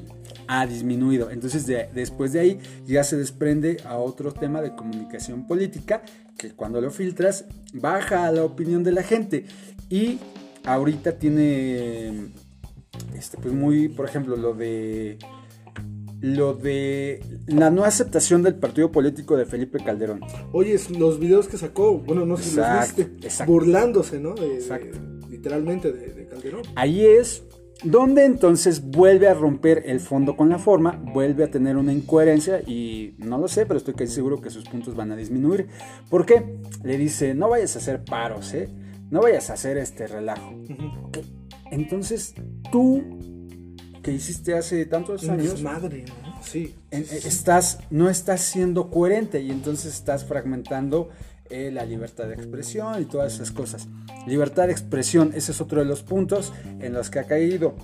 ha 0.47 0.65
disminuido. 0.65 1.29
Entonces 1.29 1.65
de- 1.65 1.87
después 1.93 2.33
de 2.33 2.39
ahí 2.41 2.59
ya 2.85 3.03
se 3.03 3.15
desprende 3.15 3.77
a 3.85 3.95
otro 3.97 4.33
tema 4.33 4.61
de 4.61 4.75
comunicación 4.75 5.47
política 5.47 6.01
que 6.37 6.51
cuando 6.51 6.81
lo 6.81 6.91
filtras 6.91 7.45
baja 7.73 8.29
la 8.31 8.43
opinión 8.43 8.83
de 8.83 8.91
la 8.91 9.03
gente 9.03 9.45
y 9.89 10.19
ahorita 10.65 11.13
tiene 11.19 12.31
este 13.15 13.37
pues 13.37 13.53
muy 13.53 13.87
por 13.89 14.05
ejemplo 14.07 14.35
lo 14.35 14.53
de 14.53 15.17
lo 16.21 16.53
de 16.53 17.19
la 17.47 17.69
no 17.71 17.83
aceptación 17.83 18.43
del 18.43 18.55
partido 18.55 18.91
político 18.91 19.35
de 19.35 19.45
Felipe 19.45 19.79
Calderón. 19.83 20.21
Oye, 20.53 20.79
los 20.97 21.19
videos 21.19 21.47
que 21.47 21.57
sacó, 21.57 21.97
bueno, 21.97 22.25
no 22.25 22.37
sé 22.37 22.43
si 22.51 22.55
los 22.57 22.67
viste, 22.81 23.01
exacto. 23.25 23.51
burlándose, 23.51 24.19
¿no? 24.19 24.33
De, 24.35 24.47
de- 24.47 24.55
Exacto. 24.55 24.97
literalmente 25.29 25.91
de, 25.91 26.13
de 26.13 26.25
Calderón. 26.27 26.61
Ahí 26.75 27.03
es 27.05 27.43
donde 27.83 28.25
entonces 28.25 28.83
vuelve 28.91 29.27
a 29.27 29.33
romper 29.33 29.81
el 29.87 29.99
fondo 29.99 30.37
con 30.37 30.49
la 30.49 30.59
forma, 30.59 30.91
vuelve 31.13 31.45
a 31.45 31.49
tener 31.49 31.77
una 31.77 31.91
incoherencia 31.91 32.61
y 32.61 33.15
no 33.17 33.39
lo 33.39 33.47
sé, 33.47 33.65
pero 33.65 33.77
estoy 33.79 33.95
casi 33.95 34.13
seguro 34.13 34.39
que 34.39 34.51
sus 34.51 34.65
puntos 34.65 34.95
van 34.95 35.11
a 35.11 35.15
disminuir. 35.15 35.67
¿Por 36.09 36.27
qué? 36.27 36.59
Le 36.83 36.97
dice, 36.99 37.33
no 37.33 37.49
vayas 37.49 37.75
a 37.75 37.79
hacer 37.79 38.03
paros, 38.03 38.53
¿eh? 38.53 38.69
No 39.09 39.21
vayas 39.21 39.49
a 39.49 39.53
hacer 39.53 39.77
este 39.77 40.05
relajo. 40.05 40.53
Ok. 41.05 41.17
Entonces, 41.71 42.35
tú, 42.71 43.01
que 44.01 44.11
hiciste 44.11 44.53
hace 44.55 44.85
tantos 44.85 45.27
años, 45.29 45.51
desmadre, 45.53 46.05
¿no? 46.05 46.41
Sí. 46.43 46.75
en- 46.91 47.03
estás, 47.09 47.79
no 47.89 48.09
estás 48.09 48.41
siendo 48.41 48.89
coherente 48.89 49.41
y 49.41 49.51
entonces 49.51 49.93
estás 49.93 50.25
fragmentando 50.25 51.09
eh, 51.49 51.69
la 51.71 51.85
libertad 51.85 52.27
de 52.27 52.33
expresión 52.35 53.01
y 53.01 53.05
todas 53.05 53.33
esas 53.35 53.51
cosas. 53.51 53.87
Libertad 54.25 54.67
de 54.67 54.71
expresión, 54.71 55.31
ese 55.35 55.51
es 55.51 55.59
otro 55.61 55.79
de 55.79 55.85
los 55.85 56.01
puntos 56.01 56.53
en 56.79 56.93
los 56.93 57.09
que 57.09 57.19
ha 57.19 57.25
caído. 57.25 57.75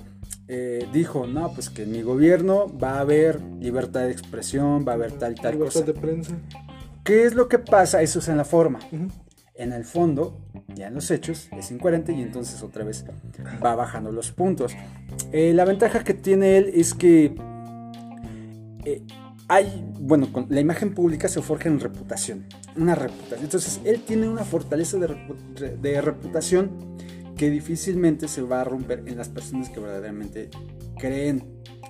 Eh, 0.48 0.88
dijo, 0.94 1.28
no, 1.28 1.52
pues 1.54 1.70
que 1.70 1.84
en 1.84 1.92
mi 1.92 2.02
gobierno 2.02 2.68
va 2.82 2.96
a 2.98 3.00
haber 3.02 3.42
libertad 3.60 4.02
de 4.06 4.12
expresión, 4.12 4.86
va 4.88 4.94
a 4.94 4.96
haber 4.96 5.12
tal 5.14 5.34
y 5.34 5.36
tal 5.36 5.54
Libertad 5.56 5.82
cosa. 5.82 5.86
de 5.92 6.00
prensa. 6.00 6.38
¿Qué 7.04 7.26
es 7.26 7.36
lo 7.36 7.50
que 7.50 7.60
pasa? 7.60 8.02
Eso 8.02 8.20
es 8.20 8.28
en 8.30 8.38
la 8.38 8.46
forma. 8.46 8.80
En 9.58 9.74
el 9.74 9.86
fondo, 9.86 10.40
ya 10.76 10.88
en 10.88 10.94
los 10.94 11.10
hechos, 11.10 11.50
es 11.52 11.72
incoherente 11.72 12.14
y 12.14 12.22
entonces 12.22 12.62
otra 12.62 12.84
vez 12.84 13.04
va 13.64 13.76
bajando 13.76 14.12
los 14.12 14.32
puntos. 14.32 14.74
Eh, 15.32 15.52
la 15.54 15.66
ventaja 15.66 16.04
que 16.04 16.14
tiene 16.14 16.58
él 16.58 16.72
es 16.76 16.94
que 16.94 17.36
eh, 18.86 19.02
hay, 19.48 19.84
bueno, 20.00 20.32
con 20.32 20.46
la 20.50 20.60
imagen 20.60 20.94
pública 20.94 21.28
se 21.28 21.42
forja 21.42 21.70
en 21.70 21.80
reputación, 21.80 22.46
una 22.76 22.94
reputación. 22.94 23.44
Entonces, 23.44 23.82
él 23.84 24.02
tiene 24.02 24.30
una 24.30 24.44
fortaleza 24.44 24.98
de, 24.98 25.08
repu- 25.08 25.80
de 25.80 26.02
reputación 26.02 26.98
que 27.36 27.50
difícilmente 27.50 28.28
se 28.28 28.44
va 28.44 28.62
a 28.62 28.64
romper 28.64 29.04
en 29.08 29.18
las 29.18 29.30
personas 29.30 29.70
que 29.70 29.80
verdaderamente 29.80 30.50
creen, 31.00 31.44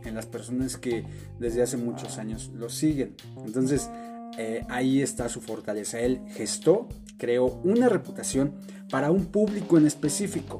en 0.05 0.15
las 0.15 0.25
personas 0.25 0.77
que 0.77 1.03
desde 1.39 1.61
hace 1.63 1.75
muchos 1.75 2.17
años 2.17 2.49
lo 2.55 2.69
siguen. 2.69 3.15
Entonces, 3.45 3.89
eh, 4.37 4.63
ahí 4.69 5.01
está 5.01 5.27
su 5.27 5.41
fortaleza. 5.41 5.99
Él 5.99 6.21
gestó, 6.29 6.87
creó 7.17 7.45
una 7.63 7.89
reputación 7.89 8.53
para 8.89 9.11
un 9.11 9.25
público 9.25 9.77
en 9.77 9.85
específico. 9.87 10.59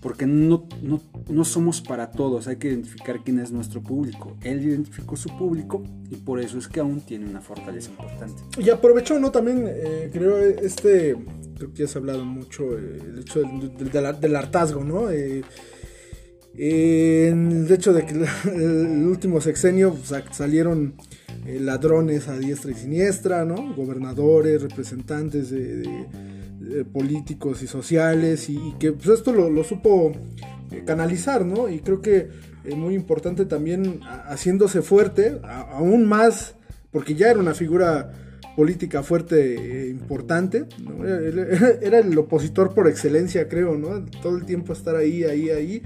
Porque 0.00 0.26
no, 0.26 0.68
no, 0.82 1.00
no 1.30 1.44
somos 1.46 1.80
para 1.80 2.10
todos, 2.10 2.46
hay 2.46 2.56
que 2.56 2.68
identificar 2.68 3.20
quién 3.24 3.38
es 3.38 3.50
nuestro 3.52 3.82
público. 3.82 4.36
Él 4.42 4.62
identificó 4.62 5.16
su 5.16 5.30
público 5.38 5.82
y 6.10 6.16
por 6.16 6.40
eso 6.40 6.58
es 6.58 6.68
que 6.68 6.80
aún 6.80 7.00
tiene 7.00 7.24
una 7.26 7.40
fortaleza 7.40 7.88
importante. 7.88 8.42
Y 8.62 8.68
aprovechó, 8.68 9.18
¿no? 9.18 9.30
También 9.30 9.64
eh, 9.66 10.10
creo 10.12 10.38
este, 10.38 11.16
creo 11.56 11.72
que 11.72 11.78
ya 11.84 11.88
se 11.88 11.96
ha 11.96 12.00
hablado 12.00 12.22
mucho, 12.26 12.78
eh, 12.78 13.00
hecho 13.18 13.40
del, 13.40 14.20
del- 14.20 14.36
hartazgo, 14.36 14.84
¿no? 14.84 15.08
Eh, 15.10 15.42
el 16.56 17.66
hecho 17.70 17.92
de 17.92 18.04
que 18.06 18.12
el 18.54 19.06
último 19.06 19.40
sexenio 19.40 19.96
sa- 20.04 20.30
salieron 20.32 20.94
eh, 21.46 21.60
ladrones 21.60 22.28
a 22.28 22.38
diestra 22.38 22.70
y 22.70 22.74
siniestra, 22.74 23.44
¿no? 23.44 23.74
Gobernadores, 23.74 24.62
representantes 24.62 25.50
de, 25.50 25.82
eh, 25.82 26.84
políticos 26.90 27.62
y 27.62 27.66
sociales 27.66 28.48
y, 28.48 28.74
que 28.78 28.92
pues, 28.92 29.08
esto 29.08 29.32
lo, 29.32 29.64
supo 29.64 30.12
eh, 30.70 30.82
canalizar, 30.86 31.44
¿no? 31.44 31.68
Y 31.68 31.80
creo 31.80 32.00
que 32.00 32.28
es 32.64 32.76
muy 32.76 32.94
importante 32.94 33.44
también 33.44 34.00
haciéndose 34.26 34.80
fuerte, 34.80 35.38
aún 35.42 36.06
más, 36.06 36.54
porque 36.90 37.14
ya 37.14 37.30
era 37.30 37.38
una 37.40 37.52
figura 37.52 38.12
política 38.56 39.02
fuerte 39.02 39.82
e 39.82 39.90
importante, 39.90 40.64
era, 41.82 41.98
el 41.98 42.16
opositor 42.16 42.72
por 42.72 42.88
excelencia, 42.88 43.48
creo, 43.48 43.76
¿no? 43.76 44.04
Todo 44.22 44.38
el 44.38 44.46
tiempo 44.46 44.72
estar 44.72 44.96
ahí, 44.96 45.24
ahí, 45.24 45.50
ahí, 45.50 45.82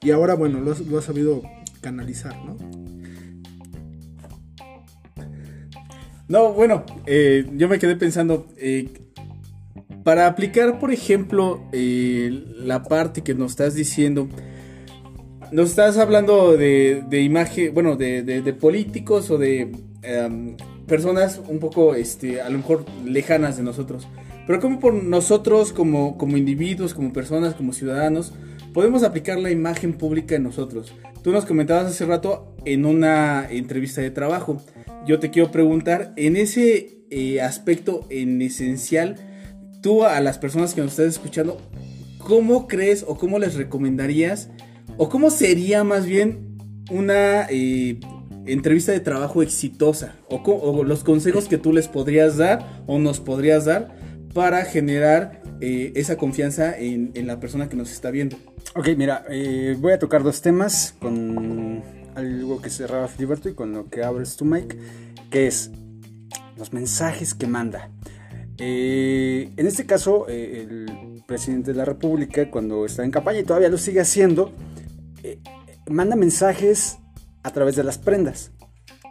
y 0.00 0.10
ahora, 0.10 0.34
bueno, 0.34 0.60
lo, 0.60 0.98
ha 0.98 1.02
sabido 1.02 1.42
canalizar, 1.80 2.34
¿no? 2.44 2.56
No, 6.28 6.52
bueno, 6.52 6.84
eh, 7.06 7.46
yo 7.54 7.68
me 7.68 7.78
quedé 7.78 7.96
pensando, 7.96 8.46
eh, 8.56 8.88
para 10.04 10.26
aplicar, 10.26 10.78
por 10.78 10.90
ejemplo, 10.92 11.62
eh, 11.72 12.44
la 12.58 12.82
parte 12.82 13.22
que 13.22 13.34
nos 13.34 13.52
estás 13.52 13.74
diciendo, 13.74 14.28
nos 15.52 15.70
estás 15.70 15.98
hablando 15.98 16.56
de, 16.56 17.20
imagen, 17.22 17.74
bueno, 17.74 17.96
de, 17.96 18.56
políticos 18.58 19.30
o 19.30 19.38
de 19.38 19.70
em, 20.02 20.56
personas 20.86 21.40
un 21.46 21.58
poco, 21.58 21.94
este, 21.94 22.40
a 22.40 22.48
lo 22.48 22.58
mejor 22.58 22.84
lejanas 23.04 23.56
de 23.56 23.62
nosotros. 23.62 24.08
Pero 24.46 24.60
como 24.60 24.80
por 24.80 24.94
nosotros, 24.94 25.72
como, 25.72 26.18
como 26.18 26.36
individuos, 26.36 26.92
como 26.92 27.12
personas, 27.12 27.54
como 27.54 27.72
ciudadanos, 27.72 28.32
podemos 28.74 29.02
aplicar 29.02 29.38
la 29.38 29.50
imagen 29.50 29.94
pública 29.94 30.34
en 30.34 30.42
nosotros. 30.42 30.92
Tú 31.22 31.32
nos 31.32 31.46
comentabas 31.46 31.86
hace 31.86 32.04
rato 32.04 32.54
en 32.66 32.84
una 32.84 33.48
entrevista 33.50 34.02
de 34.02 34.10
trabajo. 34.10 34.60
Yo 35.06 35.18
te 35.18 35.30
quiero 35.30 35.50
preguntar, 35.50 36.14
en 36.16 36.36
ese 36.36 37.04
eh, 37.10 37.42
aspecto 37.42 38.06
en 38.08 38.40
esencial, 38.40 39.16
tú 39.82 40.04
a 40.04 40.18
las 40.20 40.38
personas 40.38 40.72
que 40.72 40.80
nos 40.80 40.92
estás 40.92 41.08
escuchando, 41.08 41.60
¿cómo 42.18 42.66
crees 42.66 43.04
o 43.06 43.18
cómo 43.18 43.38
les 43.38 43.54
recomendarías 43.54 44.48
o 44.96 45.10
cómo 45.10 45.28
sería 45.28 45.84
más 45.84 46.06
bien 46.06 46.56
una 46.90 47.46
eh, 47.50 48.00
entrevista 48.46 48.92
de 48.92 49.00
trabajo 49.00 49.42
exitosa 49.42 50.16
o, 50.30 50.84
los 50.84 51.04
consejos 51.04 51.48
que 51.48 51.58
tú 51.58 51.72
les 51.74 51.88
podrías 51.88 52.38
dar 52.38 52.82
o 52.86 52.98
nos 52.98 53.20
podrías 53.20 53.66
dar 53.66 53.94
para 54.32 54.64
generar 54.64 55.42
eh, 55.60 55.92
esa 55.96 56.16
confianza 56.16 56.76
en, 56.78 57.12
la 57.26 57.40
persona 57.40 57.68
que 57.68 57.76
nos 57.76 57.92
está 57.92 58.10
viendo. 58.10 58.36
Ok, 58.74 58.88
mira, 58.96 59.24
voy 59.78 59.92
a 59.92 59.98
tocar 59.98 60.22
dos 60.22 60.40
temas 60.40 60.94
con 60.98 61.82
algo 62.14 62.60
que 62.60 62.70
cerraba 62.70 63.08
Filiberto 63.08 63.48
y 63.48 63.54
con 63.54 63.72
lo 63.72 63.88
que 63.88 64.02
abres 64.02 64.36
tu 64.36 64.44
mic, 64.44 64.76
que 65.30 65.46
es 65.46 65.70
los 66.56 66.72
mensajes 66.72 67.34
que 67.34 67.46
manda. 67.46 67.90
Eh, 68.58 69.50
en 69.56 69.66
este 69.66 69.86
caso, 69.86 70.28
el 70.28 71.22
presidente 71.26 71.72
de 71.72 71.78
la 71.78 71.84
República, 71.84 72.50
cuando 72.50 72.86
está 72.86 73.04
en 73.04 73.10
campaña 73.10 73.40
y 73.40 73.44
todavía 73.44 73.68
lo 73.68 73.78
sigue 73.78 74.00
haciendo, 74.00 74.52
manda 75.86 76.16
mensajes 76.16 76.98
a 77.42 77.50
través 77.50 77.76
de 77.76 77.84
las 77.84 77.98
prendas. 77.98 78.52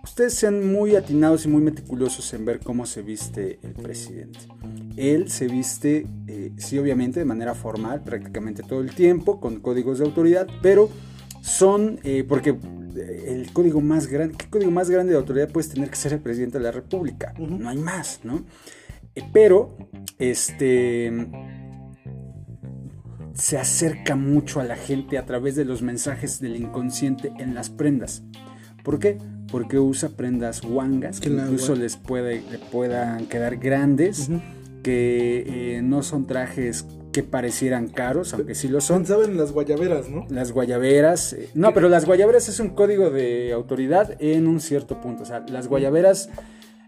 Ustedes 0.03 0.33
sean 0.33 0.69
muy 0.69 0.97
atinados 0.97 1.45
y 1.45 1.47
muy 1.47 1.61
meticulosos 1.61 2.33
en 2.33 2.43
ver 2.43 2.59
cómo 2.59 2.85
se 2.85 3.01
viste 3.01 3.59
el 3.63 3.71
presidente. 3.71 4.39
Él 4.97 5.31
se 5.31 5.47
viste, 5.47 6.05
eh, 6.27 6.51
sí, 6.57 6.77
obviamente, 6.77 7.19
de 7.21 7.25
manera 7.25 7.55
formal, 7.55 8.03
prácticamente 8.03 8.63
todo 8.63 8.81
el 8.81 8.93
tiempo, 8.93 9.39
con 9.39 9.61
códigos 9.61 9.99
de 9.99 10.05
autoridad, 10.05 10.47
pero 10.61 10.89
son, 11.43 11.99
eh, 12.03 12.23
porque 12.23 12.51
eh, 12.51 13.25
el 13.27 13.51
código 13.51 13.81
más 13.81 14.07
grande, 14.07 14.35
¿qué 14.37 14.45
código 14.49 14.71
más 14.71 14.89
grande 14.89 15.11
de 15.11 15.19
autoridad 15.19 15.49
puedes 15.49 15.69
tener 15.69 15.89
que 15.89 15.97
ser 15.97 16.13
el 16.13 16.19
presidente 16.19 16.57
de 16.57 16.63
la 16.63 16.71
República? 16.71 17.33
No 17.37 17.69
hay 17.69 17.77
más, 17.77 18.21
¿no? 18.23 18.45
pero, 19.31 19.77
este 20.19 21.11
se 23.33 23.57
acerca 23.57 24.15
mucho 24.15 24.59
a 24.59 24.63
la 24.63 24.75
gente 24.75 25.17
a 25.17 25.25
través 25.25 25.55
de 25.55 25.65
los 25.65 25.81
mensajes 25.81 26.39
del 26.39 26.55
inconsciente 26.55 27.33
en 27.39 27.55
las 27.55 27.69
prendas. 27.69 28.23
¿Por 28.83 28.99
qué? 28.99 29.17
Porque 29.51 29.79
usa 29.79 30.09
prendas 30.09 30.63
wangas 30.63 31.19
que 31.19 31.29
incluso 31.29 31.75
les 31.75 31.97
puede, 31.97 32.41
le 32.49 32.59
puedan 32.59 33.25
quedar 33.25 33.57
grandes, 33.57 34.29
que 34.81 35.43
eh, 35.77 35.81
no 35.81 36.03
son 36.03 36.25
trajes 36.25 36.85
que 37.13 37.23
parecieran 37.23 37.87
caros, 37.87 38.33
aunque 38.33 38.55
sí 38.55 38.67
lo 38.67 38.81
son. 38.81 39.05
Saben 39.05 39.37
las 39.37 39.53
guayaberas, 39.53 40.09
¿no? 40.09 40.25
Las 40.29 40.51
guayaberas. 40.51 41.31
Eh, 41.31 41.49
no, 41.53 41.73
pero 41.73 41.87
las 41.87 42.05
guayaberas 42.05 42.49
es 42.49 42.59
un 42.59 42.71
código 42.71 43.09
de 43.09 43.53
autoridad 43.53 44.17
en 44.19 44.47
un 44.47 44.59
cierto 44.59 44.99
punto. 44.99 45.23
O 45.23 45.25
sea, 45.25 45.45
las 45.47 45.67
guayaberas. 45.67 46.29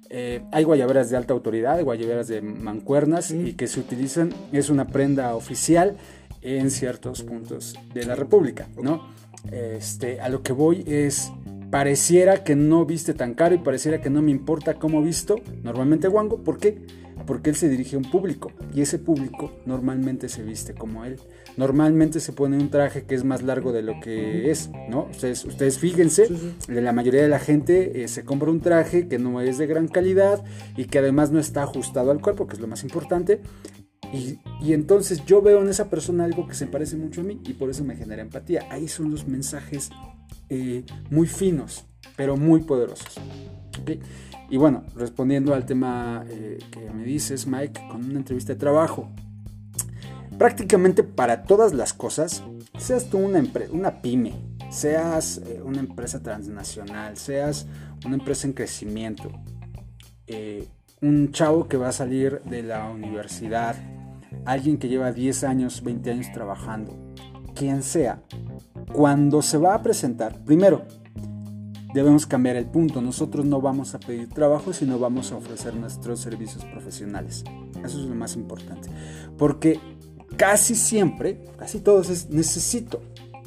Eh, 0.09 0.43
hay 0.51 0.63
guayaberas 0.63 1.09
de 1.09 1.17
alta 1.17 1.33
autoridad, 1.33 1.81
guayaberas 1.83 2.27
de 2.27 2.41
mancuernas 2.41 3.31
y 3.31 3.53
que 3.53 3.67
se 3.67 3.79
utilizan, 3.79 4.33
es 4.51 4.69
una 4.69 4.87
prenda 4.87 5.35
oficial 5.35 5.97
en 6.41 6.69
ciertos 6.69 7.23
puntos 7.23 7.75
de 7.93 8.05
la 8.05 8.15
República, 8.15 8.67
¿no? 8.81 9.09
Este, 9.51 10.21
a 10.21 10.29
lo 10.29 10.43
que 10.43 10.53
voy 10.53 10.83
es, 10.85 11.31
pareciera 11.71 12.43
que 12.43 12.55
no 12.55 12.85
viste 12.85 13.15
tan 13.15 13.33
caro 13.33 13.55
y 13.55 13.57
pareciera 13.57 13.99
que 13.99 14.11
no 14.11 14.21
me 14.21 14.29
importa 14.31 14.75
cómo 14.75 15.01
visto 15.01 15.37
normalmente 15.63 16.07
Wango, 16.07 16.43
¿por 16.43 16.59
qué? 16.59 16.77
Porque 17.25 17.49
él 17.49 17.55
se 17.55 17.69
dirige 17.69 17.95
a 17.95 17.99
un 17.99 18.09
público 18.09 18.51
y 18.73 18.81
ese 18.81 18.99
público 18.99 19.51
normalmente 19.65 20.29
se 20.29 20.43
viste 20.43 20.73
como 20.73 21.05
él. 21.05 21.19
Normalmente 21.57 22.19
se 22.19 22.33
pone 22.33 22.57
un 22.57 22.69
traje 22.69 23.03
que 23.03 23.15
es 23.15 23.23
más 23.23 23.41
largo 23.41 23.71
de 23.71 23.81
lo 23.81 23.99
que 24.01 24.51
es, 24.51 24.69
¿no? 24.89 25.07
Ustedes, 25.09 25.45
ustedes 25.45 25.79
fíjense, 25.79 26.27
la 26.67 26.91
mayoría 26.91 27.21
de 27.21 27.29
la 27.29 27.39
gente 27.39 28.03
eh, 28.03 28.07
se 28.09 28.25
compra 28.25 28.51
un 28.51 28.59
traje 28.59 29.07
que 29.07 29.19
no 29.19 29.39
es 29.39 29.57
de 29.57 29.65
gran 29.65 29.87
calidad 29.87 30.43
y 30.75 30.85
que 30.85 30.99
además 30.99 31.31
no 31.31 31.39
está 31.39 31.63
ajustado 31.63 32.11
al 32.11 32.21
cuerpo, 32.21 32.45
que 32.45 32.55
es 32.55 32.59
lo 32.59 32.67
más 32.67 32.83
importante, 32.83 33.39
y, 34.13 34.73
entonces 34.73 35.25
yo 35.25 35.41
veo 35.41 35.61
en 35.61 35.69
esa 35.69 35.89
persona 35.89 36.25
algo 36.25 36.47
que 36.47 36.55
se 36.55 36.67
parece 36.67 36.95
mucho 36.95 37.21
a 37.21 37.23
mí 37.23 37.41
y 37.45 37.53
por 37.53 37.69
eso 37.69 37.83
me 37.83 37.95
genera 37.95 38.21
empatía. 38.21 38.67
Ahí 38.69 38.87
son 38.87 39.11
los 39.11 39.27
mensajes 39.27 39.89
eh, 40.49 40.83
muy 41.09 41.27
finos, 41.27 41.85
pero 42.15 42.37
muy 42.37 42.61
poderosos. 42.61 43.19
Y 44.49 44.57
bueno, 44.57 44.83
respondiendo 44.95 45.53
al 45.53 45.65
tema 45.65 46.23
eh, 46.29 46.59
que 46.71 46.91
me 46.91 47.03
dices, 47.03 47.47
Mike, 47.47 47.87
con 47.89 48.05
una 48.05 48.17
entrevista 48.17 48.53
de 48.53 48.59
trabajo. 48.59 49.09
Prácticamente 50.37 51.03
para 51.03 51.43
todas 51.43 51.73
las 51.73 51.93
cosas, 51.93 52.43
seas 52.77 53.09
tú 53.09 53.17
una, 53.17 53.43
una 53.71 54.01
pyme, 54.01 54.33
seas 54.69 55.37
eh, 55.37 55.61
una 55.63 55.79
empresa 55.79 56.21
transnacional, 56.21 57.17
seas 57.17 57.65
una 58.05 58.15
empresa 58.15 58.45
en 58.47 58.53
crecimiento, 58.53 59.31
un 61.01 61.31
chavo 61.31 61.67
que 61.67 61.77
va 61.77 61.89
a 61.89 61.91
salir 61.91 62.41
de 62.43 62.63
la 62.63 62.89
universidad, 62.89 63.75
alguien 64.45 64.77
que 64.77 64.87
lleva 64.87 65.11
10 65.11 65.43
años, 65.43 65.83
20 65.83 66.11
años 66.11 66.27
trabajando, 66.33 66.97
quien 67.53 67.83
sea, 67.83 68.21
cuando 68.91 69.41
se 69.41 69.57
va 69.57 69.75
a 69.75 69.81
presentar, 69.81 70.43
primero, 70.43 70.85
debemos 71.95 72.25
cambiar 72.25 72.57
el 72.57 72.65
punto. 72.65 73.01
Nosotros 73.01 73.45
no 73.45 73.61
vamos 73.61 73.95
a 73.95 73.99
pedir 73.99 74.29
trabajo, 74.29 74.73
sino 74.73 74.99
vamos 74.99 75.31
a 75.31 75.37
ofrecer 75.37 75.73
nuestros 75.75 76.19
servicios 76.19 76.65
profesionales. 76.65 77.43
Eso 77.83 77.99
es 77.99 78.05
lo 78.05 78.15
más 78.15 78.35
importante. 78.35 78.89
Porque 79.37 79.79
casi 80.35 80.75
siempre, 80.75 81.45
casi 81.57 81.79
todos 81.79 82.09
es 82.09 82.29
necesito, 82.29 83.01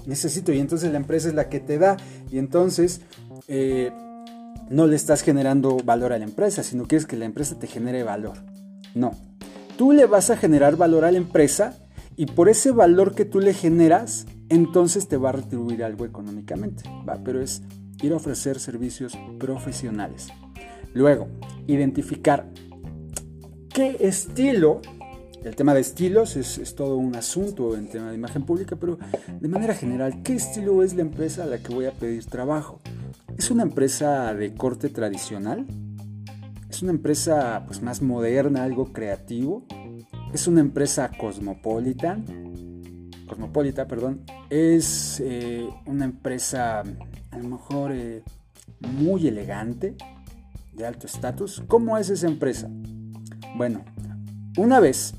necesito. 0.06 0.52
Y 0.52 0.58
entonces 0.58 0.90
la 0.90 0.96
empresa 0.96 1.28
es 1.28 1.34
la 1.34 1.50
que 1.50 1.60
te 1.60 1.78
da. 1.78 1.98
Y 2.32 2.38
entonces 2.38 3.02
eh, 3.48 3.92
no 4.70 4.86
le 4.86 4.96
estás 4.96 5.22
generando 5.22 5.76
valor 5.84 6.14
a 6.14 6.18
la 6.18 6.24
empresa, 6.24 6.62
sino 6.62 6.84
quieres 6.84 7.06
que 7.06 7.16
la 7.16 7.26
empresa 7.26 7.58
te 7.58 7.66
genere 7.66 8.02
valor. 8.02 8.38
No, 8.94 9.12
tú 9.76 9.92
le 9.92 10.06
vas 10.06 10.30
a 10.30 10.36
generar 10.38 10.76
valor 10.76 11.04
a 11.04 11.12
la 11.12 11.18
empresa 11.18 11.78
y 12.16 12.26
por 12.26 12.48
ese 12.48 12.70
valor 12.70 13.14
que 13.14 13.26
tú 13.26 13.40
le 13.40 13.52
generas, 13.52 14.26
entonces 14.48 15.06
te 15.06 15.18
va 15.18 15.28
a 15.28 15.32
retribuir 15.32 15.84
algo 15.84 16.06
económicamente, 16.06 16.82
¿va? 17.06 17.18
Pero 17.22 17.42
es 17.42 17.62
ir 18.02 18.12
a 18.12 18.16
ofrecer 18.16 18.60
servicios 18.60 19.16
profesionales. 19.38 20.28
Luego, 20.94 21.28
identificar 21.66 22.50
qué 23.72 23.96
estilo, 24.00 24.80
el 25.44 25.54
tema 25.54 25.74
de 25.74 25.80
estilos 25.80 26.36
es, 26.36 26.74
todo 26.74 26.96
un 26.96 27.14
asunto 27.14 27.76
en 27.76 27.88
tema 27.88 28.10
de 28.10 28.16
imagen 28.16 28.44
pública, 28.44 28.76
pero 28.76 28.98
de 29.40 29.48
manera 29.48 29.74
general, 29.74 30.22
¿qué 30.22 30.34
estilo 30.34 30.82
es 30.82 30.94
la 30.94 31.02
empresa 31.02 31.44
a 31.44 31.46
la 31.46 31.58
que 31.58 31.74
voy 31.74 31.86
a 31.86 31.92
pedir 31.92 32.24
trabajo? 32.26 32.80
¿Es 33.36 33.50
una 33.50 33.62
empresa 33.62 34.34
de 34.34 34.54
corte 34.54 34.88
tradicional? 34.88 35.66
Es 36.68 36.82
una 36.82 36.90
empresa 36.90 37.64
pues, 37.66 37.82
más 37.82 38.02
moderna, 38.02 38.64
algo 38.64 38.92
creativo. 38.92 39.64
Es 40.32 40.48
una 40.48 40.60
empresa 40.60 41.10
cosmopolita. 41.16 42.18
Cosmopolita, 43.28 43.86
perdón. 43.86 44.24
Es 44.50 45.20
eh, 45.24 45.68
una 45.86 46.04
empresa 46.04 46.82
a 47.30 47.38
lo 47.38 47.48
mejor 47.48 47.92
eh, 47.92 48.22
muy 48.80 49.26
elegante, 49.26 49.94
de 50.72 50.86
alto 50.86 51.06
estatus. 51.06 51.62
¿Cómo 51.66 51.98
es 51.98 52.10
esa 52.10 52.26
empresa? 52.26 52.70
Bueno, 53.56 53.84
una 54.56 54.80
vez 54.80 55.14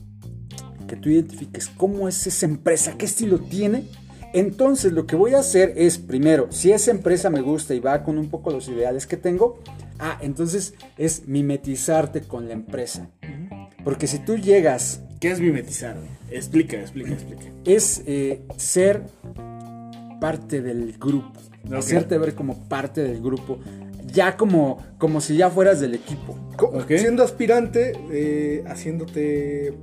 que 0.87 0.95
tú 0.95 1.09
identifiques 1.09 1.67
cómo 1.67 2.07
es 2.07 2.25
esa 2.25 2.45
empresa, 2.45 2.97
qué 2.97 3.05
estilo 3.05 3.39
tiene, 3.39 3.85
entonces 4.33 4.93
lo 4.93 5.05
que 5.05 5.15
voy 5.15 5.33
a 5.33 5.39
hacer 5.39 5.73
es, 5.75 5.97
primero, 5.97 6.51
si 6.51 6.71
esa 6.71 6.91
empresa 6.91 7.29
me 7.29 7.41
gusta 7.41 7.73
y 7.73 7.79
va 7.79 8.03
con 8.03 8.17
un 8.17 8.29
poco 8.29 8.51
los 8.51 8.67
ideales 8.67 9.05
que 9.05 9.17
tengo, 9.17 9.59
Ah, 9.99 10.17
entonces 10.21 10.73
es 10.97 11.27
mimetizarte 11.27 12.21
con 12.21 12.47
la 12.47 12.53
empresa. 12.53 13.09
Porque 13.83 14.07
si 14.07 14.19
tú 14.19 14.37
llegas 14.37 15.01
¿Qué 15.19 15.29
es 15.29 15.41
mimetizar? 15.41 15.97
Explica, 16.31 16.79
explica, 16.79 17.11
explica. 17.11 17.43
Es 17.65 18.01
eh, 18.05 18.41
ser 18.55 19.03
parte 20.19 20.61
del 20.61 20.93
grupo. 20.97 21.39
Hacerte 21.73 22.17
ver 22.17 22.35
como 22.35 22.57
parte 22.67 23.01
del 23.03 23.21
grupo. 23.21 23.59
Ya 24.11 24.37
como, 24.37 24.77
como 24.97 25.21
si 25.21 25.35
ya 25.37 25.49
fueras 25.51 25.79
del 25.79 25.93
equipo. 25.95 26.37
Siendo 26.87 27.23
aspirante, 27.23 27.93
eh, 28.11 28.63
haciéndote. 28.67 29.67
eh, 29.67 29.73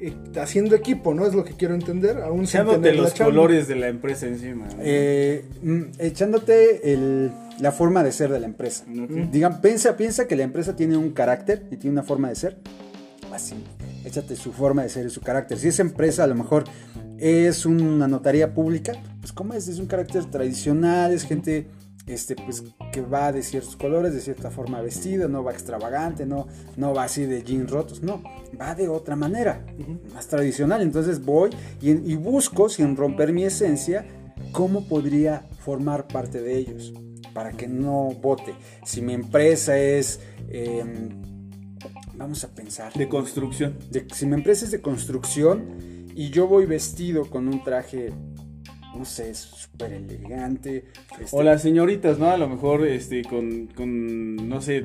eh, 0.00 0.12
haciendo 0.40 0.74
equipo, 0.76 1.14
¿no? 1.14 1.26
Es 1.26 1.34
lo 1.34 1.44
que 1.44 1.54
quiero 1.54 1.74
entender. 1.74 2.18
Aún 2.22 2.44
Echándote 2.44 2.92
los 2.94 3.14
chamba. 3.14 3.32
colores 3.32 3.66
de 3.68 3.76
la 3.76 3.88
empresa 3.88 4.26
encima. 4.26 4.66
¿no? 4.66 4.74
Eh, 4.80 5.44
mm, 5.62 5.82
echándote 5.98 6.92
el- 6.92 7.30
la 7.60 7.72
forma 7.72 8.02
de 8.04 8.12
ser 8.12 8.30
de 8.30 8.38
la 8.40 8.46
empresa. 8.46 8.84
Digan, 9.32 9.60
piensa, 9.60 9.96
piensa 9.96 10.26
que 10.28 10.36
la 10.36 10.42
empresa 10.44 10.76
tiene 10.76 10.96
un 10.96 11.10
carácter 11.10 11.64
y 11.70 11.76
tiene 11.76 11.94
una 11.94 12.02
forma 12.04 12.28
de 12.28 12.34
ser. 12.36 12.58
Así, 13.32 13.54
échate 14.08 14.36
su 14.36 14.52
forma 14.52 14.82
de 14.82 14.88
ser 14.88 15.06
y 15.06 15.10
su 15.10 15.20
carácter. 15.20 15.58
Si 15.58 15.68
esa 15.68 15.82
empresa 15.82 16.24
a 16.24 16.26
lo 16.26 16.34
mejor 16.34 16.64
es 17.18 17.66
una 17.66 18.08
notaría 18.08 18.54
pública, 18.54 18.92
pues 19.20 19.32
como 19.32 19.54
es, 19.54 19.68
es 19.68 19.78
un 19.78 19.86
carácter 19.86 20.24
tradicional, 20.26 21.12
es 21.12 21.24
gente 21.24 21.68
este, 22.06 22.36
pues, 22.36 22.64
que 22.92 23.02
va 23.02 23.32
de 23.32 23.42
ciertos 23.42 23.76
colores, 23.76 24.14
de 24.14 24.20
cierta 24.20 24.50
forma 24.50 24.80
vestida, 24.80 25.28
no 25.28 25.44
va 25.44 25.52
extravagante, 25.52 26.26
no, 26.26 26.46
no 26.76 26.94
va 26.94 27.04
así 27.04 27.26
de 27.26 27.42
jeans 27.42 27.70
rotos, 27.70 28.02
no, 28.02 28.22
va 28.60 28.74
de 28.74 28.88
otra 28.88 29.14
manera, 29.16 29.64
más 30.14 30.26
tradicional. 30.26 30.82
Entonces 30.82 31.24
voy 31.24 31.50
y, 31.80 31.90
y 31.90 32.16
busco, 32.16 32.68
sin 32.68 32.96
romper 32.96 33.32
mi 33.32 33.44
esencia, 33.44 34.06
cómo 34.52 34.86
podría 34.86 35.44
formar 35.60 36.08
parte 36.08 36.40
de 36.40 36.56
ellos 36.56 36.92
para 37.34 37.52
que 37.52 37.68
no 37.68 38.10
vote. 38.20 38.54
Si 38.84 39.00
mi 39.00 39.12
empresa 39.12 39.78
es, 39.78 40.20
em, 40.48 41.37
vamos 42.18 42.44
a 42.44 42.48
pensar, 42.54 42.92
De 42.92 43.08
construcción. 43.08 43.76
de- 43.90 44.06
si 44.12 44.26
mi 44.26 44.34
empresa 44.34 44.64
es 44.64 44.70
de 44.72 44.80
construcción 44.82 46.08
y 46.14 46.30
yo 46.30 46.46
voy 46.48 46.66
vestido 46.66 47.24
con 47.30 47.48
un 47.48 47.62
traje, 47.62 48.12
no 48.96 49.04
sé, 49.04 49.34
súper 49.34 49.92
elegante. 49.92 50.86
este, 51.20 51.36
O 51.36 51.42
las 51.42 51.62
señoritas, 51.62 52.18
¿no? 52.18 52.28
A 52.30 52.36
lo 52.36 52.48
mejor 52.48 52.84
este, 52.86 53.22
con, 53.24 53.68
con 53.68 54.48
no 54.48 54.60
sé, 54.60 54.78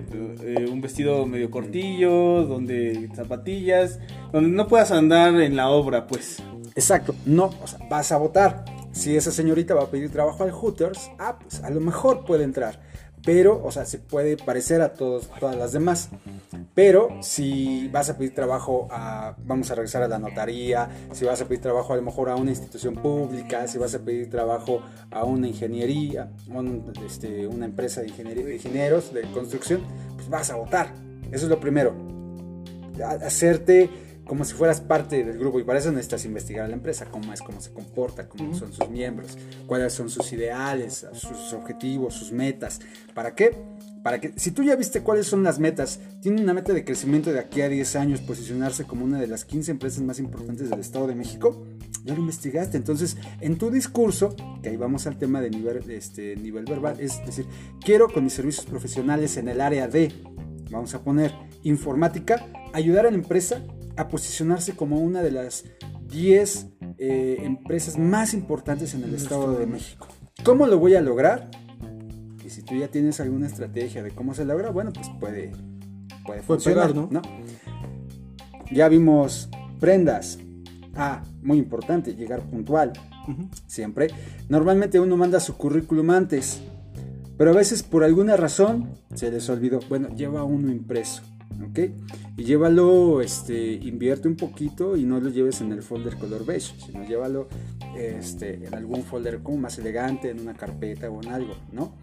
eh, 0.43 0.67
un 0.72 0.82
vestido 0.82 1.26
medio 1.26 1.50
cortillo, 1.50 2.43
donde 2.46 3.10
zapatillas, 3.15 4.00
donde 4.32 4.50
no 4.52 4.67
puedas 4.67 4.91
andar 4.91 5.39
en 5.41 5.56
la 5.56 5.69
obra, 5.69 6.06
pues. 6.08 6.41
Exacto, 6.76 7.15
no, 7.26 7.46
o 7.62 7.67
sea, 7.67 7.80
vas 7.89 8.12
a 8.12 8.17
votar. 8.17 8.65
Si 8.91 9.15
esa 9.15 9.32
señorita 9.32 9.74
va 9.74 9.84
a 9.84 9.89
pedir 9.89 10.12
trabajo 10.12 10.43
al 10.43 10.52
Hooters, 10.52 11.10
ah, 11.17 11.39
pues 11.39 11.63
a 11.63 11.69
lo 11.72 11.80
mejor 11.80 12.26
puede 12.26 12.43
entrar. 12.43 12.80
Pero, 13.26 13.62
o 13.64 13.72
sea, 13.72 13.86
se 13.86 14.00
puede 14.00 14.36
parecer 14.36 14.82
a 14.82 14.94
todos, 14.94 15.30
todas 15.40 15.56
las 15.56 15.72
demás. 15.72 16.10
Pero 16.76 17.18
si 17.22 17.88
vas 17.88 18.10
a 18.10 18.18
pedir 18.18 18.34
trabajo 18.34 18.88
a, 18.92 19.36
vamos 19.46 19.72
a 19.72 19.76
regresar 19.76 20.04
a 20.04 20.08
la 20.08 20.20
notaría, 20.20 20.90
si 21.14 21.24
vas 21.24 21.42
a 21.42 21.46
pedir 21.46 21.62
trabajo 21.62 21.94
a 21.94 21.96
lo 21.96 22.02
mejor 22.02 22.30
a 22.30 22.36
una 22.36 22.50
institución 22.50 22.96
pública, 22.96 23.68
si 23.68 23.78
vas 23.78 23.96
a 23.96 24.00
pedir 24.00 24.30
trabajo 24.30 24.82
a 25.12 25.24
una 25.24 25.48
ingeniería, 25.48 26.32
este, 27.06 27.48
una 27.48 27.66
empresa 27.66 28.02
de, 28.02 28.12
de 28.12 28.56
ingenieros 28.56 29.14
de 29.14 29.22
construcción, 29.32 29.82
pues 30.16 30.30
vas 30.30 30.50
a 30.50 30.56
votar. 30.56 30.94
Eso 31.32 31.46
es 31.46 31.50
lo 31.50 31.60
primero. 31.60 31.94
Hacerte 33.22 33.90
como 34.26 34.46
si 34.46 34.54
fueras 34.54 34.80
parte 34.80 35.24
del 35.24 35.38
grupo 35.38 35.60
y 35.60 35.64
para 35.64 35.80
eso 35.80 35.92
necesitas 35.92 36.26
investigar 36.26 36.66
a 36.66 36.68
la 36.68 36.76
empresa, 36.76 37.06
cómo 37.06 37.34
es, 37.34 37.42
cómo 37.42 37.60
se 37.60 37.72
comporta, 37.72 38.28
cómo 38.30 38.54
son 38.54 38.72
sus 38.72 38.90
miembros, 38.90 39.38
cuáles 39.68 39.94
son 39.94 40.10
sus 40.10 40.32
ideales, 40.32 41.06
sus 41.14 41.54
objetivos, 41.54 42.14
sus 42.14 42.32
metas. 42.32 42.80
¿Para 43.14 43.36
qué? 43.36 43.56
Para 44.02 44.20
que 44.20 44.34
si 44.38 44.52
tú 44.52 44.64
ya 44.64 44.76
viste 44.76 45.02
cuáles 45.02 45.28
son 45.28 45.44
las 45.44 45.60
metas, 45.60 46.00
tiene 46.22 46.42
una 46.42 46.54
meta 46.54 46.74
de 46.74 46.84
crecimiento 46.84 47.32
de 47.32 47.40
aquí 47.40 47.62
a 47.62 47.70
10 47.70 47.96
años, 47.96 48.22
posicionarse 48.22 48.86
como 48.86 49.06
una 49.06 49.20
de 49.20 49.28
las 49.28 49.46
15 49.46 49.72
empresas 49.72 50.02
más 50.04 50.20
importantes 50.20 50.70
del 50.70 50.80
Estado 50.80 51.08
de 51.08 51.16
México, 51.16 51.66
ya 52.04 52.14
lo 52.14 52.20
investigaste. 52.20 52.78
Entonces, 52.78 53.18
en 53.40 53.58
tu 53.58 53.72
discurso, 53.72 54.36
que 54.62 54.70
ahí 54.70 54.78
vamos 54.78 55.08
al 55.08 55.18
tema 55.18 55.42
de 55.42 55.50
nivel, 55.50 55.90
este, 55.90 56.36
nivel 56.36 56.66
verbal, 56.66 57.00
es 57.00 57.26
decir, 57.26 57.46
quiero 57.80 58.10
con 58.10 58.24
mis 58.24 58.34
servicios 58.34 58.66
profesionales 58.66 59.38
en 59.38 59.48
el 59.48 59.62
área 59.62 59.88
de, 59.88 60.12
vamos 60.70 60.94
a 60.96 61.04
poner, 61.04 61.34
informática, 61.64 62.46
ayudar 62.74 63.06
a 63.06 63.12
la 63.12 63.18
empresa 63.18 63.64
a 63.96 64.08
posicionarse 64.08 64.76
como 64.76 65.00
una 65.00 65.22
de 65.22 65.32
las 65.32 65.66
10 66.08 66.68
eh, 66.98 67.38
empresas 67.42 67.98
más 67.98 68.34
importantes 68.34 68.94
en 68.94 69.04
el 69.04 69.14
Estado 69.14 69.58
de 69.58 69.66
México. 69.66 70.08
¿Cómo 70.44 70.68
lo 70.68 70.80
voy 70.80 70.96
a 70.96 71.02
lograr? 71.02 71.50
Y 72.46 72.50
si 72.50 72.62
tú 72.62 72.76
ya 72.76 72.88
tienes 72.88 73.20
alguna 73.20 73.48
estrategia 73.48 74.04
de 74.04 74.12
cómo 74.12 74.34
se 74.34 74.46
logra, 74.46 74.72
bueno, 74.72 74.92
pues 74.94 75.10
puede, 75.20 75.52
puede 76.26 76.42
funcionar, 76.42 76.96
¿no? 76.96 77.22
Ya 78.72 78.90
vimos 78.90 79.50
prendas. 79.80 80.40
Ah, 80.96 81.24
muy 81.42 81.58
importante, 81.58 82.16
llegar 82.16 82.42
puntual. 82.42 82.94
Siempre. 83.68 84.08
Normalmente 84.50 85.00
uno 85.00 85.16
manda 85.18 85.40
su 85.40 85.56
currículum 85.56 86.10
antes. 86.12 86.62
Pero 87.38 87.52
a 87.52 87.54
veces 87.54 87.82
por 87.84 88.04
alguna 88.04 88.38
razón 88.38 88.96
se 89.16 89.32
les 89.32 89.50
olvidó. 89.50 89.80
Bueno, 89.90 90.10
lleva 90.10 90.44
uno 90.44 90.72
impreso. 90.72 91.24
¿Ok? 91.62 91.80
Y 92.38 92.44
llévalo, 92.44 93.22
este, 93.22 93.74
invierte 93.74 94.28
un 94.28 94.36
poquito 94.36 94.96
y 94.98 95.04
no 95.04 95.20
lo 95.20 95.30
lleves 95.30 95.62
en 95.62 95.72
el 95.72 95.82
folder 95.82 96.18
color 96.18 96.46
beige, 96.46 96.74
sino 96.86 97.04
llévalo 97.04 97.48
este, 97.98 98.66
en 98.66 98.74
algún 98.74 99.04
folder 99.04 99.42
como 99.42 99.58
más 99.58 99.78
elegante, 99.78 100.30
en 100.30 100.39
una 100.39 100.54
carpeta 100.54 101.10
o 101.10 101.22
en 101.22 101.30
algo, 101.30 101.56
¿no? 101.72 101.94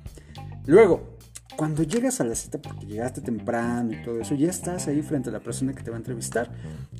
Luego, 0.66 1.18
cuando 1.56 1.82
llegas 1.82 2.20
a 2.20 2.24
la 2.24 2.34
cita, 2.34 2.58
porque 2.62 2.86
llegaste 2.86 3.20
temprano 3.20 3.92
y 3.92 4.02
todo 4.02 4.20
eso, 4.20 4.34
ya 4.34 4.48
estás 4.48 4.86
ahí 4.88 5.02
frente 5.02 5.30
a 5.30 5.32
la 5.32 5.40
persona 5.40 5.74
que 5.74 5.82
te 5.82 5.90
va 5.90 5.96
a 5.96 5.98
entrevistar. 5.98 6.50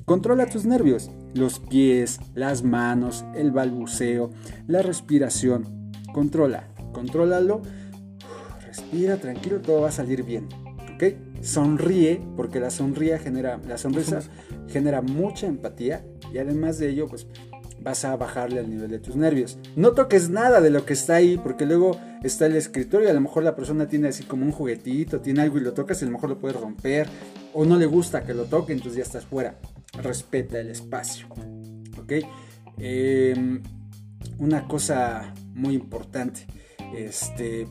Controla 0.05 0.45
tus 0.45 0.65
nervios, 0.65 1.09
los 1.33 1.59
pies, 1.59 2.19
las 2.35 2.63
manos, 2.63 3.25
el 3.33 3.51
balbuceo, 3.51 4.29
la 4.67 4.81
respiración. 4.81 5.91
Controla, 6.13 6.67
contrólalo. 6.93 7.61
Respira 8.65 9.17
tranquilo, 9.17 9.61
todo 9.61 9.81
va 9.81 9.89
a 9.89 9.91
salir 9.91 10.23
bien. 10.23 10.47
¿Ok? 10.93 11.30
Sonríe, 11.41 12.21
porque 12.35 12.59
la 12.59 12.69
sonrisa 12.69 13.19
genera, 13.19 13.59
la 13.67 13.77
sonrisa 13.77 14.21
genera 14.67 15.01
mucha 15.01 15.47
empatía 15.47 16.05
y 16.33 16.37
además 16.37 16.77
de 16.77 16.89
ello, 16.89 17.07
pues 17.07 17.27
vas 17.81 18.05
a 18.05 18.15
bajarle 18.15 18.59
al 18.59 18.69
nivel 18.69 18.91
de 18.91 18.99
tus 18.99 19.15
nervios. 19.15 19.57
No 19.75 19.91
toques 19.93 20.29
nada 20.29 20.61
de 20.61 20.69
lo 20.69 20.85
que 20.85 20.93
está 20.93 21.15
ahí, 21.15 21.37
porque 21.37 21.65
luego 21.65 21.99
está 22.23 22.45
el 22.45 22.55
escritorio 22.55 23.07
y 23.07 23.11
a 23.11 23.13
lo 23.13 23.21
mejor 23.21 23.43
la 23.43 23.55
persona 23.55 23.87
tiene 23.87 24.09
así 24.09 24.23
como 24.23 24.45
un 24.45 24.51
juguetito, 24.51 25.19
tiene 25.19 25.41
algo 25.41 25.57
y 25.57 25.61
lo 25.61 25.73
tocas 25.73 26.01
y 26.01 26.05
a 26.05 26.07
lo 26.07 26.13
mejor 26.13 26.29
lo 26.29 26.39
puedes 26.39 26.59
romper, 26.59 27.07
o 27.53 27.65
no 27.65 27.77
le 27.77 27.87
gusta 27.87 28.23
que 28.23 28.33
lo 28.33 28.45
toque, 28.45 28.73
entonces 28.73 28.97
ya 28.97 29.03
estás 29.03 29.25
fuera. 29.25 29.55
Respeta 30.01 30.59
el 30.59 30.69
espacio. 30.69 31.27
¿Ok? 31.99 32.13
Eh, 32.77 33.61
una 34.37 34.67
cosa 34.67 35.33
muy 35.53 35.73
importante, 35.73 36.45
este, 36.95 37.67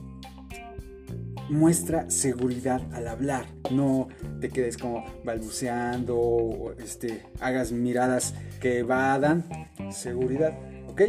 muestra 1.50 2.08
seguridad 2.10 2.80
al 2.92 3.08
hablar. 3.08 3.46
No 3.70 4.08
te 4.40 4.48
quedes 4.48 4.78
como 4.78 5.04
balbuceando 5.24 6.16
o 6.16 6.72
este, 6.72 7.22
hagas 7.40 7.72
miradas 7.72 8.34
que 8.60 8.78
evadan 8.78 9.44
seguridad. 9.92 10.56
¿Ok? 10.88 11.02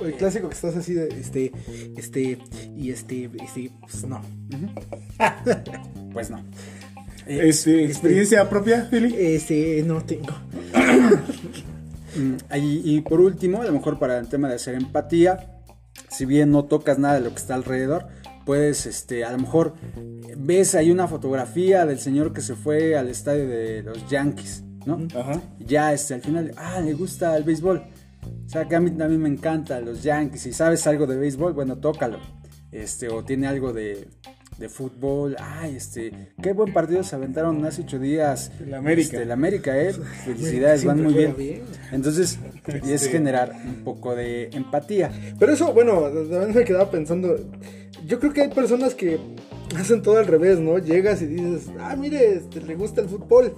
O 0.00 0.06
el 0.06 0.14
clásico 0.14 0.48
que 0.48 0.54
estás 0.54 0.76
así 0.76 0.94
de 0.94 1.08
este, 1.08 1.52
este, 1.96 2.38
y 2.76 2.90
este, 2.90 3.30
este, 3.42 3.70
pues 3.80 4.04
no. 4.06 4.20
Pues 6.12 6.30
no. 6.30 6.44
Este, 7.26 7.84
¿Experiencia 7.84 8.48
propia, 8.48 8.86
Fili? 8.86 9.14
Este, 9.16 9.82
no 9.86 10.02
tengo. 10.04 10.34
Mm, 12.16 12.38
Y, 12.56 12.96
y 12.96 13.00
por 13.02 13.20
último, 13.20 13.62
a 13.62 13.64
lo 13.64 13.72
mejor 13.72 14.00
para 14.00 14.18
el 14.18 14.26
tema 14.26 14.48
de 14.48 14.56
hacer 14.56 14.74
empatía, 14.74 15.62
si 16.10 16.24
bien 16.24 16.50
no 16.50 16.64
tocas 16.64 16.98
nada 16.98 17.14
de 17.14 17.20
lo 17.20 17.30
que 17.30 17.36
está 17.36 17.54
alrededor, 17.54 18.08
puedes, 18.44 18.86
este, 18.86 19.24
a 19.24 19.32
lo 19.32 19.38
mejor 19.38 19.74
ves 20.36 20.74
ahí 20.74 20.90
una 20.90 21.08
fotografía 21.08 21.86
del 21.86 21.98
señor 21.98 22.32
que 22.32 22.40
se 22.40 22.54
fue 22.54 22.96
al 22.96 23.08
estadio 23.08 23.48
de 23.48 23.82
los 23.82 24.08
Yankees, 24.08 24.64
¿no? 24.86 25.06
Ajá. 25.18 25.40
ya 25.58 25.92
este, 25.92 26.14
al 26.14 26.22
final, 26.22 26.52
ah, 26.56 26.80
le 26.80 26.94
gusta 26.94 27.36
el 27.36 27.44
béisbol. 27.44 27.82
O 28.46 28.48
sea, 28.48 28.66
que 28.66 28.76
a 28.76 28.80
mí 28.80 28.90
también 28.90 29.22
me 29.22 29.28
encantan 29.28 29.84
los 29.84 30.02
Yankees. 30.02 30.42
Si 30.42 30.52
sabes 30.52 30.86
algo 30.86 31.06
de 31.06 31.16
béisbol, 31.16 31.52
bueno, 31.52 31.78
tócalo. 31.78 32.18
Este, 32.72 33.08
o 33.08 33.24
tiene 33.24 33.46
algo 33.46 33.72
de, 33.72 34.08
de 34.60 34.68
fútbol. 34.68 35.34
Ay, 35.40 35.74
este, 35.76 36.12
qué 36.42 36.52
buen 36.52 36.72
partido 36.72 37.02
se 37.02 37.16
aventaron 37.16 37.64
hace 37.64 37.82
ocho 37.82 37.98
días. 37.98 38.52
El 38.60 38.74
América. 38.74 39.02
Este, 39.16 39.22
el 39.22 39.32
América, 39.32 39.82
eh. 39.82 39.92
Felicidades, 40.24 40.84
van 40.84 41.02
muy 41.02 41.14
bien. 41.14 41.34
bien. 41.36 41.62
Entonces, 41.90 42.38
y 42.68 42.92
es 42.92 43.02
Este- 43.02 43.08
generar 43.12 43.52
un 43.66 43.82
poco 43.82 44.14
de 44.14 44.50
empatía. 44.52 45.10
Pero 45.38 45.52
eso, 45.52 45.72
bueno, 45.72 46.02
también 46.02 46.54
me 46.54 46.64
quedaba 46.64 46.90
pensando. 46.90 47.36
Yo 48.06 48.20
creo 48.20 48.32
que 48.32 48.42
hay 48.42 48.50
personas 48.50 48.94
que 48.94 49.18
hacen 49.76 50.02
todo 50.02 50.18
al 50.18 50.26
revés, 50.26 50.58
¿no? 50.60 50.78
Llegas 50.78 51.22
y 51.22 51.26
dices, 51.26 51.70
ah, 51.80 51.96
mire, 51.96 52.34
este, 52.34 52.60
le 52.60 52.74
gusta 52.76 53.00
el 53.00 53.08
fútbol. 53.08 53.56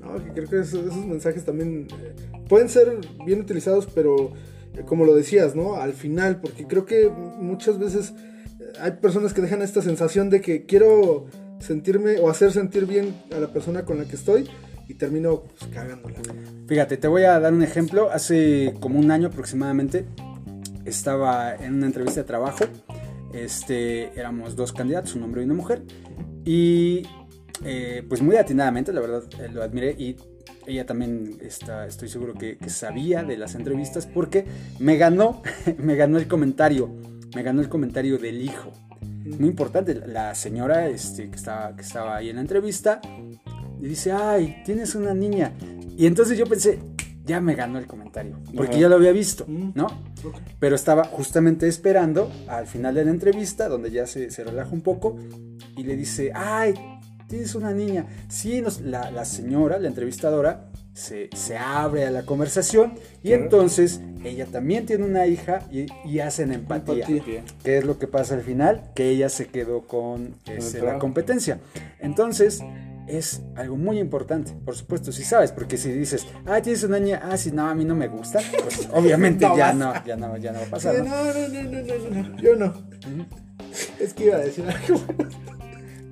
No, 0.00 0.22
que 0.24 0.30
creo 0.32 0.48
que 0.48 0.60
eso- 0.60 0.80
esos 0.86 1.04
mensajes 1.04 1.44
también 1.44 1.88
eh, 1.90 2.14
pueden 2.48 2.68
ser 2.68 2.98
bien 3.26 3.40
utilizados, 3.40 3.88
pero 3.92 4.32
eh, 4.76 4.82
como 4.86 5.04
lo 5.04 5.14
decías, 5.16 5.56
¿no? 5.56 5.76
Al 5.76 5.94
final, 5.94 6.40
porque 6.40 6.66
creo 6.66 6.84
que 6.86 7.08
muchas 7.08 7.78
veces 7.78 8.12
hay 8.80 8.92
personas 8.92 9.32
que 9.32 9.42
dejan 9.42 9.62
esta 9.62 9.82
sensación 9.82 10.30
de 10.30 10.40
que 10.40 10.66
quiero 10.66 11.26
sentirme 11.60 12.18
o 12.18 12.28
hacer 12.28 12.52
sentir 12.52 12.86
bien 12.86 13.14
a 13.34 13.38
la 13.38 13.48
persona 13.48 13.84
con 13.84 13.98
la 13.98 14.04
que 14.04 14.16
estoy 14.16 14.48
y 14.88 14.94
termino 14.94 15.42
pues, 15.42 15.70
cagándola. 15.72 16.16
Fíjate, 16.66 16.96
te 16.96 17.08
voy 17.08 17.22
a 17.24 17.38
dar 17.40 17.52
un 17.52 17.62
ejemplo. 17.62 18.10
Hace 18.10 18.74
como 18.80 18.98
un 18.98 19.10
año 19.10 19.28
aproximadamente 19.28 20.06
estaba 20.84 21.54
en 21.54 21.74
una 21.74 21.86
entrevista 21.86 22.20
de 22.20 22.26
trabajo. 22.26 22.64
Este, 23.32 24.18
éramos 24.18 24.56
dos 24.56 24.72
candidatos, 24.72 25.14
un 25.14 25.22
hombre 25.22 25.42
y 25.42 25.44
una 25.44 25.54
mujer. 25.54 25.82
Y 26.44 27.02
eh, 27.64 28.04
pues 28.08 28.22
muy 28.22 28.36
atinadamente, 28.36 28.92
la 28.92 29.00
verdad, 29.00 29.24
eh, 29.40 29.48
lo 29.52 29.62
admiré. 29.62 29.96
Y 29.98 30.16
ella 30.66 30.86
también 30.86 31.38
está, 31.40 31.86
estoy 31.86 32.08
seguro 32.08 32.34
que, 32.34 32.58
que 32.58 32.68
sabía 32.68 33.22
de 33.22 33.36
las 33.36 33.54
entrevistas 33.54 34.06
porque 34.06 34.44
me 34.78 34.96
ganó, 34.96 35.42
me 35.78 35.96
ganó 35.96 36.18
el 36.18 36.28
comentario. 36.28 37.13
Me 37.34 37.42
ganó 37.42 37.60
el 37.60 37.68
comentario 37.68 38.18
del 38.18 38.40
hijo. 38.42 38.70
Muy 39.02 39.48
importante, 39.48 39.94
la 40.06 40.34
señora 40.34 40.88
este, 40.88 41.30
que, 41.30 41.36
estaba, 41.36 41.74
que 41.74 41.82
estaba 41.82 42.16
ahí 42.16 42.28
en 42.30 42.36
la 42.36 42.42
entrevista 42.42 43.00
y 43.80 43.86
dice, 43.88 44.12
ay, 44.12 44.62
tienes 44.64 44.94
una 44.94 45.14
niña. 45.14 45.52
Y 45.96 46.06
entonces 46.06 46.36
yo 46.38 46.46
pensé, 46.46 46.78
ya 47.24 47.40
me 47.40 47.54
ganó 47.54 47.78
el 47.78 47.86
comentario, 47.86 48.38
porque 48.54 48.72
Ajá. 48.72 48.80
ya 48.80 48.88
lo 48.88 48.96
había 48.96 49.12
visto, 49.12 49.46
Mm. 49.48 49.72
¿no? 49.74 49.86
Pero 50.58 50.76
estaba 50.76 51.04
justamente 51.04 51.66
esperando 51.68 52.30
al 52.48 52.66
final 52.66 52.94
de 52.94 53.04
la 53.06 53.10
entrevista, 53.10 53.68
donde 53.68 53.90
ya 53.90 54.06
se, 54.06 54.30
se 54.30 54.44
relaja 54.44 54.70
un 54.72 54.82
poco, 54.82 55.16
y 55.76 55.84
le 55.84 55.96
dice, 55.96 56.30
ay, 56.34 56.74
tienes 57.26 57.54
una 57.54 57.72
niña. 57.72 58.06
Sí, 58.28 58.60
nos- 58.60 58.80
la, 58.82 59.10
la 59.10 59.24
señora, 59.24 59.78
la 59.78 59.88
entrevistadora, 59.88 60.70
se, 60.94 61.28
se 61.34 61.56
abre 61.58 62.06
a 62.06 62.10
la 62.10 62.24
conversación, 62.24 62.94
y 63.22 63.32
entonces 63.32 64.00
ella 64.24 64.46
también 64.46 64.86
tiene 64.86 65.04
una 65.04 65.26
hija 65.26 65.60
y, 65.70 65.86
y 66.04 66.20
hacen 66.20 66.52
empatía. 66.52 67.06
Empatía. 67.06 67.44
¿Qué 67.62 67.78
es 67.78 67.84
lo 67.84 67.98
que 67.98 68.06
pasa 68.06 68.34
al 68.34 68.42
final? 68.42 68.90
Que 68.94 69.10
ella 69.10 69.28
se 69.28 69.46
quedó 69.46 69.82
con 69.82 70.34
este, 70.46 70.80
la 70.80 70.98
competencia. 70.98 71.58
Entonces, 72.00 72.62
es 73.06 73.42
algo 73.56 73.76
muy 73.76 73.98
importante, 73.98 74.52
por 74.64 74.76
supuesto, 74.76 75.12
si 75.12 75.24
sabes, 75.24 75.52
porque 75.52 75.76
si 75.76 75.92
dices, 75.92 76.26
ah, 76.46 76.62
tienes 76.62 76.82
una 76.84 76.98
niña, 76.98 77.20
ah, 77.22 77.36
si 77.36 77.52
no, 77.52 77.68
a 77.68 77.74
mí 77.74 77.84
no 77.84 77.94
me 77.94 78.08
gusta, 78.08 78.40
pues 78.62 78.88
obviamente 78.94 79.44
No 79.48 79.56
ya, 79.56 79.72
no, 79.72 80.04
ya, 80.04 80.16
no, 80.16 80.36
ya 80.36 80.52
no 80.52 80.60
va 80.60 80.66
a 80.66 80.70
pasar. 80.70 80.98
no, 80.98 81.04
¿no? 81.04 81.24
no, 81.24 81.48
no, 81.48 81.62
no, 81.62 81.82
no, 81.82 82.22
no, 82.22 82.28
no, 82.28 82.40
yo 82.40 82.56
no. 82.56 82.74
Es 84.00 84.14
que 84.14 84.26
iba 84.26 84.36
a 84.36 84.40
decir 84.40 84.64
algo, 84.66 85.00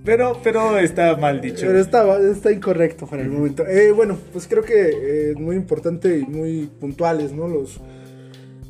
Pero, 0.04 0.40
pero 0.42 0.78
está 0.78 1.16
mal 1.16 1.40
dicho. 1.40 1.66
pero 1.66 1.78
está, 1.78 2.18
está 2.18 2.50
incorrecto 2.50 3.06
para 3.06 3.22
el 3.22 3.30
momento. 3.30 3.66
Eh, 3.66 3.92
bueno, 3.92 4.18
pues 4.32 4.48
creo 4.48 4.64
que 4.64 5.30
es 5.30 5.36
muy 5.36 5.54
importante 5.56 6.18
y 6.18 6.22
muy 6.24 6.68
puntuales, 6.80 7.32
¿no? 7.32 7.46
Los, 7.46 7.80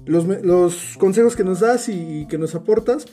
los, 0.05 0.27
los 0.43 0.97
consejos 0.99 1.35
que 1.35 1.45
nos 1.45 1.61
das 1.61 1.89
y, 1.89 2.21
y 2.23 2.27
que 2.27 2.37
nos 2.39 2.55
aportas. 2.55 3.07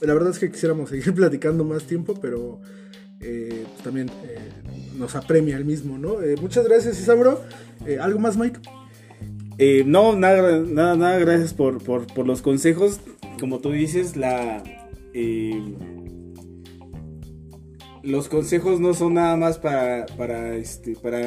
La 0.00 0.14
verdad 0.14 0.30
es 0.30 0.38
que 0.38 0.50
quisiéramos 0.50 0.88
seguir 0.90 1.14
platicando 1.14 1.64
más 1.64 1.84
tiempo, 1.84 2.14
pero 2.20 2.60
eh, 3.20 3.64
pues 3.68 3.82
también 3.82 4.08
eh, 4.24 4.38
nos 4.98 5.14
apremia 5.14 5.56
el 5.56 5.64
mismo, 5.64 5.98
¿no? 5.98 6.22
Eh, 6.22 6.36
muchas 6.40 6.64
gracias, 6.66 6.98
Isauro. 6.98 7.42
Eh, 7.86 7.98
¿Algo 8.00 8.18
más, 8.18 8.36
Mike? 8.36 8.60
Eh, 9.58 9.84
no, 9.86 10.14
nada, 10.14 10.60
nada, 10.60 10.96
nada, 10.96 11.18
gracias 11.18 11.54
por, 11.54 11.82
por, 11.82 12.06
por 12.06 12.26
los 12.26 12.42
consejos. 12.42 13.00
Como 13.40 13.60
tú 13.60 13.72
dices, 13.72 14.16
la 14.16 14.62
eh, 15.14 15.62
los 18.06 18.28
consejos 18.28 18.80
no 18.80 18.94
son 18.94 19.14
nada 19.14 19.36
más 19.36 19.58
para, 19.58 20.06
para, 20.16 20.54
este, 20.54 20.94
para, 20.94 21.20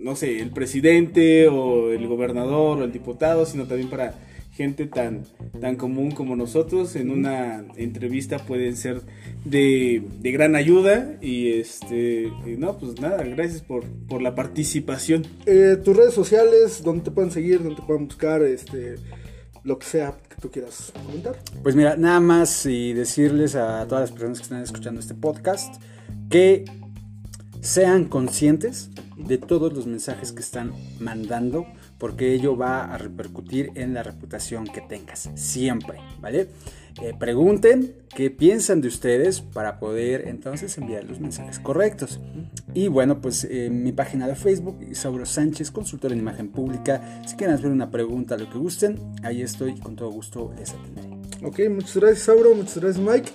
no 0.00 0.16
sé, 0.16 0.40
el 0.40 0.50
presidente 0.50 1.48
o 1.48 1.92
el 1.92 2.06
gobernador 2.08 2.78
o 2.78 2.84
el 2.84 2.92
diputado, 2.92 3.44
sino 3.44 3.66
también 3.66 3.90
para 3.90 4.14
gente 4.52 4.86
tan, 4.86 5.24
tan 5.60 5.76
común 5.76 6.10
como 6.10 6.34
nosotros. 6.34 6.96
En 6.96 7.10
una 7.10 7.64
entrevista 7.76 8.38
pueden 8.38 8.76
ser 8.76 9.02
de, 9.44 10.02
de 10.20 10.32
gran 10.32 10.56
ayuda 10.56 11.16
y 11.20 11.52
este, 11.52 12.32
y 12.46 12.56
no, 12.56 12.78
pues 12.78 12.98
nada, 13.00 13.22
gracias 13.24 13.60
por, 13.60 13.84
por 14.08 14.22
la 14.22 14.34
participación. 14.34 15.26
Eh, 15.44 15.76
tus 15.84 15.94
redes 15.94 16.14
sociales, 16.14 16.82
donde 16.82 17.04
te 17.04 17.10
pueden 17.10 17.30
seguir, 17.30 17.62
donde 17.62 17.76
te 17.76 17.86
pueden 17.86 18.06
buscar, 18.06 18.42
este, 18.42 18.96
lo 19.62 19.78
que 19.78 19.86
sea 19.86 20.16
que 20.28 20.40
tú 20.40 20.50
quieras 20.50 20.90
comentar. 21.04 21.36
Pues 21.62 21.76
mira, 21.76 21.96
nada 21.96 22.18
más 22.18 22.64
y 22.64 22.94
decirles 22.94 23.54
a 23.54 23.86
todas 23.86 24.08
las 24.08 24.12
personas 24.12 24.38
que 24.38 24.44
están 24.44 24.62
escuchando 24.62 25.00
este 25.00 25.14
podcast 25.14 25.74
que 26.28 26.64
sean 27.60 28.04
conscientes 28.04 28.90
de 29.16 29.38
todos 29.38 29.72
los 29.72 29.86
mensajes 29.86 30.32
que 30.32 30.40
están 30.40 30.72
mandando, 31.00 31.66
porque 31.98 32.32
ello 32.32 32.56
va 32.56 32.84
a 32.84 32.98
repercutir 32.98 33.72
en 33.74 33.94
la 33.94 34.02
reputación 34.02 34.64
que 34.64 34.80
tengas, 34.80 35.30
siempre, 35.34 35.98
¿vale? 36.20 36.48
Eh, 37.02 37.14
pregunten 37.18 37.94
qué 38.14 38.30
piensan 38.30 38.80
de 38.80 38.88
ustedes 38.88 39.40
para 39.40 39.78
poder 39.78 40.26
entonces 40.28 40.76
enviar 40.78 41.04
los 41.04 41.20
mensajes 41.20 41.58
correctos. 41.58 42.20
Y 42.74 42.88
bueno, 42.88 43.20
pues 43.20 43.44
en 43.44 43.82
mi 43.82 43.92
página 43.92 44.26
de 44.26 44.34
Facebook, 44.34 44.78
Isauro 44.88 45.26
Sánchez, 45.26 45.70
consultor 45.70 46.12
en 46.12 46.18
imagen 46.18 46.48
pública, 46.48 47.22
si 47.26 47.36
quieren 47.36 47.56
hacer 47.56 47.70
una 47.70 47.90
pregunta, 47.90 48.36
lo 48.36 48.50
que 48.50 48.58
gusten, 48.58 48.98
ahí 49.22 49.42
estoy 49.42 49.72
y 49.72 49.80
con 49.80 49.96
todo 49.96 50.10
gusto 50.10 50.52
les 50.58 50.70
atenderé. 50.70 51.08
Ok, 51.44 51.60
muchas 51.70 51.96
gracias, 51.96 52.22
Sauro, 52.24 52.54
muchas 52.54 52.78
gracias, 52.78 53.04
Mike. 53.04 53.30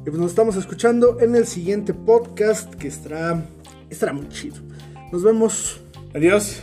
Y 0.00 0.04
pues 0.04 0.18
nos 0.18 0.30
estamos 0.30 0.56
escuchando 0.56 1.20
en 1.20 1.36
el 1.36 1.46
siguiente 1.46 1.92
podcast 1.92 2.74
que 2.74 2.88
estará, 2.88 3.46
estará 3.90 4.12
muy 4.12 4.28
chido. 4.28 4.56
Nos 5.12 5.22
vemos. 5.22 5.80
Adiós. 6.14 6.62